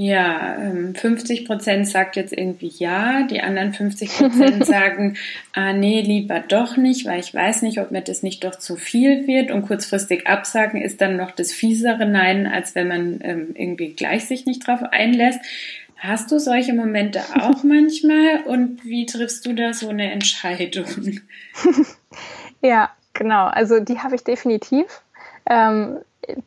ja, 0.05 0.57
50 0.95 1.39
ähm, 1.39 1.45
Prozent 1.45 1.87
sagt 1.87 2.15
jetzt 2.15 2.33
irgendwie 2.33 2.71
ja, 2.77 3.23
die 3.23 3.41
anderen 3.41 3.73
50 3.73 4.09
Prozent 4.09 4.65
sagen, 4.65 5.17
ah 5.53 5.71
nee, 5.71 6.01
lieber 6.01 6.41
doch 6.41 6.75
nicht, 6.75 7.05
weil 7.05 7.19
ich 7.19 7.33
weiß 7.33 7.61
nicht, 7.61 7.79
ob 7.79 7.91
mir 7.91 8.01
das 8.01 8.21
nicht 8.21 8.43
doch 8.43 8.55
zu 8.55 8.75
viel 8.75 9.27
wird 9.27 9.49
und 9.49 9.65
kurzfristig 9.65 10.27
absagen 10.27 10.81
ist 10.81 10.99
dann 10.99 11.15
noch 11.15 11.31
das 11.31 11.53
fiesere 11.53 12.05
Nein, 12.05 12.47
als 12.47 12.75
wenn 12.75 12.87
man 12.87 13.19
ähm, 13.21 13.55
irgendwie 13.55 13.93
gleich 13.93 14.25
sich 14.25 14.45
nicht 14.45 14.67
drauf 14.67 14.81
einlässt. 14.91 15.39
Hast 15.97 16.31
du 16.31 16.39
solche 16.39 16.73
Momente 16.73 17.21
auch 17.39 17.63
manchmal 17.63 18.43
und 18.45 18.83
wie 18.83 19.05
triffst 19.05 19.45
du 19.45 19.53
da 19.53 19.73
so 19.73 19.87
eine 19.87 20.11
Entscheidung? 20.11 21.21
ja, 22.61 22.91
genau, 23.13 23.45
also 23.45 23.79
die 23.79 23.99
habe 23.99 24.15
ich 24.15 24.23
definitiv. 24.25 24.85
Ähm, 25.49 25.99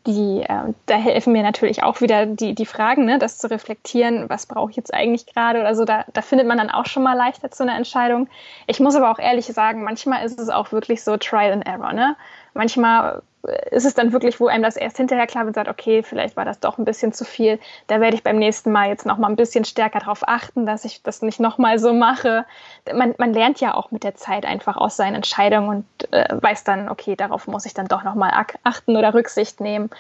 die, 0.06 0.42
äh, 0.42 0.73
da 0.87 0.95
helfen 0.97 1.33
mir 1.33 1.42
natürlich 1.42 1.83
auch 1.83 2.00
wieder 2.00 2.26
die, 2.26 2.54
die 2.54 2.66
Fragen, 2.66 3.04
ne, 3.04 3.18
das 3.18 3.38
zu 3.38 3.50
reflektieren, 3.50 4.28
was 4.28 4.47
brauche 4.47 4.71
ich 4.71 4.76
jetzt 4.76 4.95
eigentlich 4.95 5.26
gerade 5.26 5.61
oder 5.61 5.75
so. 5.75 5.85
Da, 5.85 6.04
da 6.12 6.23
findet 6.23 6.47
man 6.47 6.59
dann 6.59 6.71
auch 6.71 6.87
schon 6.87 7.02
mal 7.02 7.14
leichter 7.14 7.50
zu 7.50 7.62
einer 7.62 7.76
Entscheidung. 7.76 8.28
Ich 8.66 8.80
muss 8.80 8.97
aber 8.97 9.11
auch 9.11 9.18
ehrlich 9.18 9.47
sagen, 9.47 9.85
manchmal 9.85 10.25
ist 10.25 10.40
es 10.40 10.49
auch 10.49 10.73
wirklich 10.73 11.02
so 11.02 11.16
Trial 11.16 11.52
and 11.52 11.66
Error. 11.66 11.92
Ne? 11.92 12.16
Manchmal 12.54 13.23
ist 13.70 13.84
es 13.84 13.94
dann 13.94 14.12
wirklich, 14.12 14.40
wo 14.40 14.46
einem 14.46 14.62
das 14.62 14.76
erst 14.76 14.96
hinterher 14.96 15.26
klar 15.26 15.44
wird, 15.44 15.54
sagt, 15.54 15.68
okay, 15.68 16.02
vielleicht 16.02 16.36
war 16.36 16.44
das 16.44 16.60
doch 16.60 16.78
ein 16.78 16.84
bisschen 16.84 17.12
zu 17.12 17.24
viel. 17.24 17.58
Da 17.86 18.00
werde 18.00 18.16
ich 18.16 18.22
beim 18.22 18.36
nächsten 18.36 18.72
Mal 18.72 18.88
jetzt 18.88 19.06
noch 19.06 19.18
mal 19.18 19.28
ein 19.28 19.36
bisschen 19.36 19.64
stärker 19.64 20.00
darauf 20.00 20.26
achten, 20.26 20.66
dass 20.66 20.84
ich 20.84 21.02
das 21.02 21.22
nicht 21.22 21.40
noch 21.40 21.58
mal 21.58 21.78
so 21.78 21.92
mache. 21.92 22.44
Man, 22.92 23.14
man 23.18 23.32
lernt 23.32 23.60
ja 23.60 23.74
auch 23.74 23.90
mit 23.90 24.04
der 24.04 24.14
Zeit 24.14 24.44
einfach 24.44 24.76
aus 24.76 24.96
seinen 24.96 25.16
Entscheidungen 25.16 25.68
und 25.68 26.12
äh, 26.12 26.28
weiß 26.30 26.64
dann, 26.64 26.88
okay, 26.88 27.16
darauf 27.16 27.46
muss 27.46 27.66
ich 27.66 27.74
dann 27.74 27.86
doch 27.86 28.04
noch 28.04 28.14
mal 28.14 28.46
achten 28.64 28.96
oder 28.96 29.14
Rücksicht 29.14 29.60
nehmen. 29.60 29.90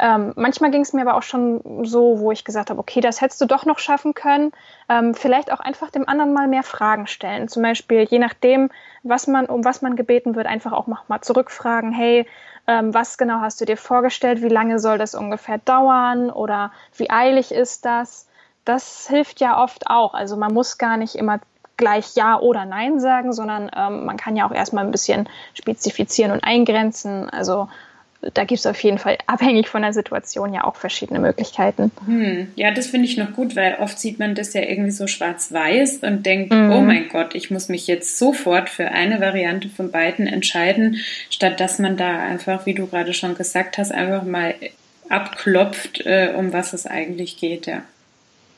Ähm, 0.00 0.32
manchmal 0.34 0.70
ging 0.70 0.80
es 0.80 0.92
mir 0.92 1.02
aber 1.02 1.14
auch 1.14 1.22
schon 1.22 1.84
so, 1.84 2.18
wo 2.20 2.32
ich 2.32 2.44
gesagt 2.44 2.70
habe, 2.70 2.80
okay, 2.80 3.00
das 3.00 3.20
hättest 3.20 3.40
du 3.40 3.46
doch 3.46 3.66
noch 3.66 3.78
schaffen 3.78 4.14
können. 4.14 4.52
Ähm, 4.88 5.14
vielleicht 5.14 5.52
auch 5.52 5.60
einfach 5.60 5.90
dem 5.90 6.08
anderen 6.08 6.32
mal 6.32 6.48
mehr 6.48 6.62
Fragen 6.62 7.06
stellen. 7.06 7.48
Zum 7.48 7.62
Beispiel, 7.62 8.02
je 8.02 8.18
nachdem, 8.18 8.70
was 9.02 9.26
man, 9.26 9.46
um 9.46 9.64
was 9.64 9.82
man 9.82 9.96
gebeten 9.96 10.34
wird, 10.34 10.46
einfach 10.46 10.72
auch 10.72 10.86
noch 10.86 11.08
mal 11.08 11.20
zurückfragen, 11.20 11.92
hey, 11.92 12.26
ähm, 12.66 12.94
was 12.94 13.18
genau 13.18 13.40
hast 13.40 13.60
du 13.60 13.64
dir 13.66 13.76
vorgestellt? 13.76 14.42
Wie 14.42 14.48
lange 14.48 14.78
soll 14.78 14.98
das 14.98 15.14
ungefähr 15.14 15.58
dauern? 15.58 16.30
Oder 16.30 16.72
wie 16.96 17.10
eilig 17.10 17.52
ist 17.52 17.84
das? 17.84 18.26
das 18.64 19.08
hilft 19.08 19.40
ja 19.40 19.62
oft 19.62 19.86
auch. 19.88 20.14
Also 20.14 20.36
man 20.36 20.52
muss 20.52 20.78
gar 20.78 20.96
nicht 20.96 21.14
immer 21.14 21.40
gleich 21.76 22.14
Ja 22.14 22.38
oder 22.38 22.66
Nein 22.66 23.00
sagen, 23.00 23.32
sondern 23.32 23.70
ähm, 23.74 24.04
man 24.04 24.16
kann 24.16 24.36
ja 24.36 24.46
auch 24.46 24.52
erstmal 24.52 24.84
ein 24.84 24.90
bisschen 24.90 25.28
spezifizieren 25.54 26.30
und 26.32 26.44
eingrenzen. 26.44 27.30
Also 27.30 27.68
da 28.22 28.44
gibt 28.44 28.58
es 28.58 28.66
auf 28.66 28.80
jeden 28.82 28.98
Fall 28.98 29.16
abhängig 29.26 29.68
von 29.68 29.80
der 29.80 29.94
Situation 29.94 30.52
ja 30.52 30.64
auch 30.64 30.76
verschiedene 30.76 31.20
Möglichkeiten. 31.20 31.90
Hm. 32.04 32.48
Ja, 32.54 32.70
das 32.70 32.88
finde 32.88 33.06
ich 33.06 33.16
noch 33.16 33.32
gut, 33.32 33.56
weil 33.56 33.78
oft 33.80 33.98
sieht 33.98 34.18
man 34.18 34.34
das 34.34 34.52
ja 34.52 34.60
irgendwie 34.60 34.90
so 34.90 35.06
schwarz-weiß 35.06 36.00
und 36.02 36.26
denkt, 36.26 36.52
mhm. 36.52 36.70
oh 36.70 36.80
mein 36.82 37.08
Gott, 37.08 37.34
ich 37.34 37.50
muss 37.50 37.68
mich 37.68 37.86
jetzt 37.86 38.18
sofort 38.18 38.68
für 38.68 38.88
eine 38.88 39.20
Variante 39.20 39.70
von 39.70 39.90
beiden 39.90 40.26
entscheiden, 40.26 40.98
statt 41.30 41.60
dass 41.60 41.78
man 41.78 41.96
da 41.96 42.18
einfach, 42.18 42.66
wie 42.66 42.74
du 42.74 42.86
gerade 42.86 43.14
schon 43.14 43.34
gesagt 43.34 43.78
hast, 43.78 43.90
einfach 43.90 44.22
mal 44.24 44.54
abklopft, 45.08 46.04
äh, 46.04 46.34
um 46.36 46.52
was 46.52 46.74
es 46.74 46.86
eigentlich 46.86 47.38
geht, 47.38 47.66
ja. 47.66 47.82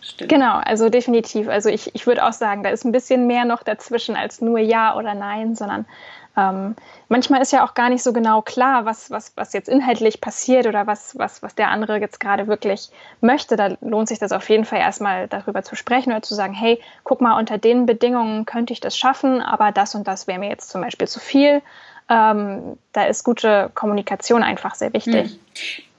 Stimmt. 0.04 0.31
Genau, 0.31 0.57
also 0.57 0.88
definitiv. 0.88 1.49
Also 1.49 1.69
ich, 1.69 1.95
ich 1.95 2.09
würde 2.09 2.26
auch 2.26 2.33
sagen, 2.33 2.64
da 2.64 2.71
ist 2.71 2.85
ein 2.85 2.90
bisschen 2.90 3.28
mehr 3.28 3.45
noch 3.45 3.62
dazwischen 3.62 4.16
als 4.16 4.40
nur 4.40 4.59
Ja 4.59 4.97
oder 4.97 5.14
Nein, 5.14 5.54
sondern 5.54 5.87
ähm, 6.36 6.76
manchmal 7.08 7.42
ist 7.42 7.52
ja 7.52 7.64
auch 7.64 7.74
gar 7.74 7.90
nicht 7.90 8.02
so 8.02 8.12
genau 8.12 8.40
klar, 8.40 8.84
was, 8.84 9.10
was, 9.10 9.32
was 9.36 9.52
jetzt 9.52 9.68
inhaltlich 9.68 10.20
passiert 10.20 10.66
oder 10.66 10.86
was, 10.86 11.18
was, 11.18 11.42
was 11.42 11.54
der 11.54 11.68
andere 11.68 11.98
jetzt 11.98 12.20
gerade 12.20 12.46
wirklich 12.46 12.90
möchte. 13.20 13.56
Da 13.56 13.76
lohnt 13.80 14.08
sich 14.08 14.18
das 14.18 14.32
auf 14.32 14.48
jeden 14.48 14.64
Fall 14.64 14.78
erstmal 14.78 15.28
darüber 15.28 15.62
zu 15.62 15.76
sprechen 15.76 16.10
oder 16.10 16.22
zu 16.22 16.34
sagen, 16.34 16.54
hey, 16.54 16.80
guck 17.04 17.20
mal, 17.20 17.38
unter 17.38 17.58
den 17.58 17.84
Bedingungen 17.84 18.46
könnte 18.46 18.72
ich 18.72 18.80
das 18.80 18.96
schaffen, 18.96 19.42
aber 19.42 19.72
das 19.72 19.94
und 19.94 20.08
das 20.08 20.26
wäre 20.26 20.38
mir 20.38 20.48
jetzt 20.48 20.70
zum 20.70 20.80
Beispiel 20.80 21.08
zu 21.08 21.20
viel. 21.20 21.60
Ähm, 22.08 22.78
da 22.92 23.04
ist 23.04 23.24
gute 23.24 23.70
Kommunikation 23.74 24.42
einfach 24.42 24.74
sehr 24.74 24.92
wichtig. 24.92 25.32
Hm. 25.32 25.38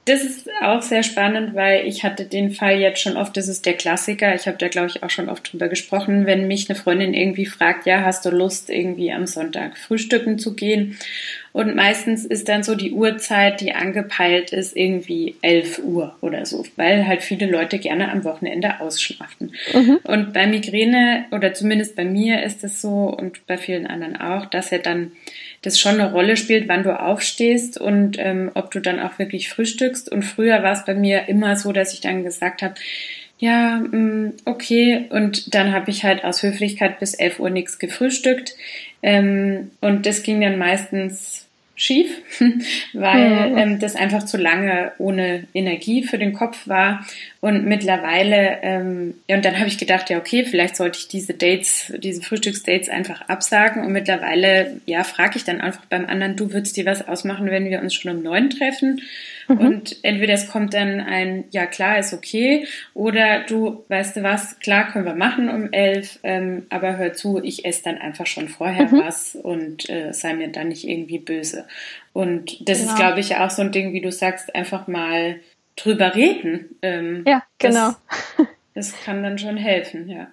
Das 0.06 0.22
ist 0.22 0.50
auch 0.60 0.82
sehr 0.82 1.02
spannend, 1.02 1.54
weil 1.54 1.86
ich 1.86 2.04
hatte 2.04 2.26
den 2.26 2.50
Fall 2.50 2.78
jetzt 2.78 3.00
schon 3.00 3.16
oft, 3.16 3.34
das 3.38 3.48
ist 3.48 3.64
der 3.64 3.72
Klassiker, 3.72 4.34
ich 4.34 4.46
habe 4.46 4.58
da 4.58 4.68
glaube 4.68 4.88
ich 4.88 5.02
auch 5.02 5.08
schon 5.08 5.30
oft 5.30 5.50
drüber 5.50 5.68
gesprochen, 5.68 6.26
wenn 6.26 6.46
mich 6.46 6.68
eine 6.68 6.78
Freundin 6.78 7.14
irgendwie 7.14 7.46
fragt, 7.46 7.86
ja, 7.86 8.02
hast 8.02 8.26
du 8.26 8.30
Lust 8.30 8.68
irgendwie 8.68 9.12
am 9.12 9.26
Sonntag 9.26 9.78
frühstücken 9.78 10.38
zu 10.38 10.54
gehen? 10.54 10.98
Und 11.54 11.76
meistens 11.76 12.24
ist 12.24 12.48
dann 12.48 12.64
so 12.64 12.74
die 12.74 12.90
Uhrzeit, 12.90 13.60
die 13.60 13.74
angepeilt 13.74 14.52
ist, 14.52 14.76
irgendwie 14.76 15.36
11 15.40 15.78
Uhr 15.84 16.16
oder 16.20 16.44
so, 16.46 16.64
weil 16.74 17.06
halt 17.06 17.22
viele 17.22 17.46
Leute 17.46 17.78
gerne 17.78 18.10
am 18.10 18.24
Wochenende 18.24 18.80
ausschlafen. 18.80 19.54
Mhm. 19.72 20.00
Und 20.02 20.32
bei 20.32 20.48
Migräne 20.48 21.26
oder 21.30 21.54
zumindest 21.54 21.94
bei 21.94 22.04
mir 22.04 22.42
ist 22.42 22.64
es 22.64 22.82
so 22.82 23.04
und 23.16 23.46
bei 23.46 23.56
vielen 23.56 23.86
anderen 23.86 24.20
auch, 24.20 24.46
dass 24.46 24.72
er 24.72 24.80
dann 24.80 25.12
das 25.62 25.78
schon 25.78 26.00
eine 26.00 26.10
Rolle 26.10 26.36
spielt, 26.36 26.66
wann 26.66 26.82
du 26.82 26.98
aufstehst 26.98 27.80
und 27.80 28.18
ähm, 28.18 28.50
ob 28.54 28.72
du 28.72 28.80
dann 28.80 28.98
auch 28.98 29.20
wirklich 29.20 29.48
frühstückst. 29.48 30.10
Und 30.10 30.24
früher 30.24 30.64
war 30.64 30.72
es 30.72 30.84
bei 30.84 30.94
mir 30.94 31.28
immer 31.28 31.54
so, 31.54 31.70
dass 31.70 31.94
ich 31.94 32.00
dann 32.00 32.24
gesagt 32.24 32.62
habe, 32.62 32.74
ja, 33.38 33.78
mm, 33.78 34.32
okay. 34.44 35.06
Und 35.10 35.54
dann 35.54 35.72
habe 35.72 35.92
ich 35.92 36.02
halt 36.02 36.24
aus 36.24 36.42
Höflichkeit 36.42 36.98
bis 36.98 37.14
11 37.14 37.38
Uhr 37.38 37.50
nichts 37.50 37.78
gefrühstückt. 37.78 38.56
Ähm, 39.02 39.70
und 39.80 40.04
das 40.04 40.24
ging 40.24 40.40
dann 40.40 40.58
meistens 40.58 41.43
schief, 41.76 42.22
weil 42.92 43.50
mhm. 43.50 43.58
ähm, 43.58 43.78
das 43.80 43.96
einfach 43.96 44.24
zu 44.24 44.36
lange 44.36 44.92
ohne 44.98 45.44
Energie 45.54 46.04
für 46.04 46.18
den 46.18 46.32
Kopf 46.32 46.68
war. 46.68 47.04
Und 47.40 47.66
mittlerweile, 47.66 48.58
ähm, 48.62 49.14
ja, 49.28 49.36
und 49.36 49.44
dann 49.44 49.58
habe 49.58 49.68
ich 49.68 49.76
gedacht, 49.76 50.08
ja, 50.08 50.18
okay, 50.18 50.44
vielleicht 50.44 50.76
sollte 50.76 50.98
ich 50.98 51.08
diese 51.08 51.34
Dates, 51.34 51.92
diese 51.98 52.22
Frühstücksdates 52.22 52.88
einfach 52.88 53.28
absagen. 53.28 53.84
Und 53.84 53.92
mittlerweile, 53.92 54.80
ja, 54.86 55.04
frage 55.04 55.36
ich 55.36 55.44
dann 55.44 55.60
einfach 55.60 55.84
beim 55.86 56.06
anderen, 56.06 56.36
du 56.36 56.52
würdest 56.52 56.76
dir 56.76 56.86
was 56.86 57.06
ausmachen, 57.06 57.50
wenn 57.50 57.68
wir 57.68 57.80
uns 57.80 57.94
schon 57.94 58.16
um 58.16 58.22
neun 58.22 58.50
treffen? 58.50 59.02
Mhm. 59.48 59.58
Und 59.58 59.96
entweder 60.02 60.34
es 60.34 60.48
kommt 60.48 60.74
dann 60.74 61.00
ein, 61.00 61.44
ja 61.50 61.66
klar, 61.66 61.98
ist 61.98 62.14
okay, 62.14 62.66
oder 62.94 63.44
du, 63.46 63.84
weißt 63.88 64.16
du 64.16 64.22
was, 64.22 64.58
klar 64.60 64.90
können 64.90 65.04
wir 65.04 65.14
machen 65.14 65.48
um 65.48 65.72
elf, 65.72 66.18
ähm, 66.22 66.66
aber 66.70 66.96
hör 66.96 67.12
zu, 67.12 67.42
ich 67.42 67.64
esse 67.64 67.82
dann 67.84 67.98
einfach 67.98 68.26
schon 68.26 68.48
vorher 68.48 68.86
mhm. 68.90 69.00
was 69.00 69.36
und 69.36 69.88
äh, 69.90 70.12
sei 70.12 70.34
mir 70.34 70.48
dann 70.48 70.68
nicht 70.68 70.88
irgendwie 70.88 71.18
böse. 71.18 71.63
Und 72.12 72.68
das 72.68 72.80
genau. 72.80 72.92
ist, 72.92 72.98
glaube 72.98 73.20
ich, 73.20 73.36
auch 73.36 73.50
so 73.50 73.62
ein 73.62 73.72
Ding, 73.72 73.92
wie 73.92 74.00
du 74.00 74.12
sagst, 74.12 74.54
einfach 74.54 74.86
mal 74.86 75.40
drüber 75.76 76.14
reden. 76.14 76.76
Ähm, 76.82 77.24
ja, 77.26 77.42
genau. 77.58 77.90
Das, 78.36 78.46
das 78.74 79.04
kann 79.04 79.22
dann 79.22 79.38
schon 79.38 79.56
helfen, 79.56 80.08
ja. 80.08 80.28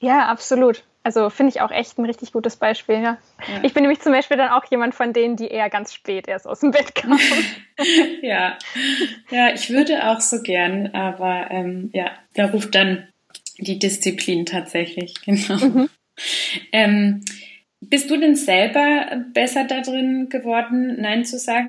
Ja, 0.00 0.28
absolut. 0.28 0.84
Also 1.02 1.30
finde 1.30 1.50
ich 1.54 1.62
auch 1.62 1.70
echt 1.70 1.98
ein 1.98 2.04
richtig 2.04 2.32
gutes 2.32 2.56
Beispiel. 2.56 2.96
Ja. 2.96 3.18
ja. 3.48 3.60
Ich 3.62 3.72
bin 3.72 3.82
nämlich 3.82 4.00
zum 4.00 4.12
Beispiel 4.12 4.36
dann 4.36 4.50
auch 4.50 4.64
jemand 4.70 4.94
von 4.94 5.12
denen, 5.12 5.36
die 5.36 5.48
eher 5.48 5.70
ganz 5.70 5.94
spät 5.94 6.28
erst 6.28 6.46
aus 6.46 6.60
dem 6.60 6.72
Bett 6.72 6.94
kamen. 6.94 7.18
ja. 8.22 8.58
ja, 9.30 9.54
ich 9.54 9.70
würde 9.70 10.06
auch 10.08 10.20
so 10.20 10.42
gern, 10.42 10.88
aber 10.88 11.50
ähm, 11.50 11.90
ja, 11.94 12.10
da 12.34 12.46
ruft 12.46 12.74
dann 12.74 13.08
die 13.58 13.78
Disziplin 13.78 14.46
tatsächlich. 14.46 15.14
Genau. 15.24 15.56
Mhm. 15.56 15.90
Ähm, 16.72 17.24
bist 17.80 18.10
du 18.10 18.16
denn 18.18 18.36
selber 18.36 19.24
besser 19.32 19.64
darin 19.64 20.28
geworden, 20.28 21.00
Nein 21.00 21.24
zu 21.24 21.38
sagen? 21.38 21.58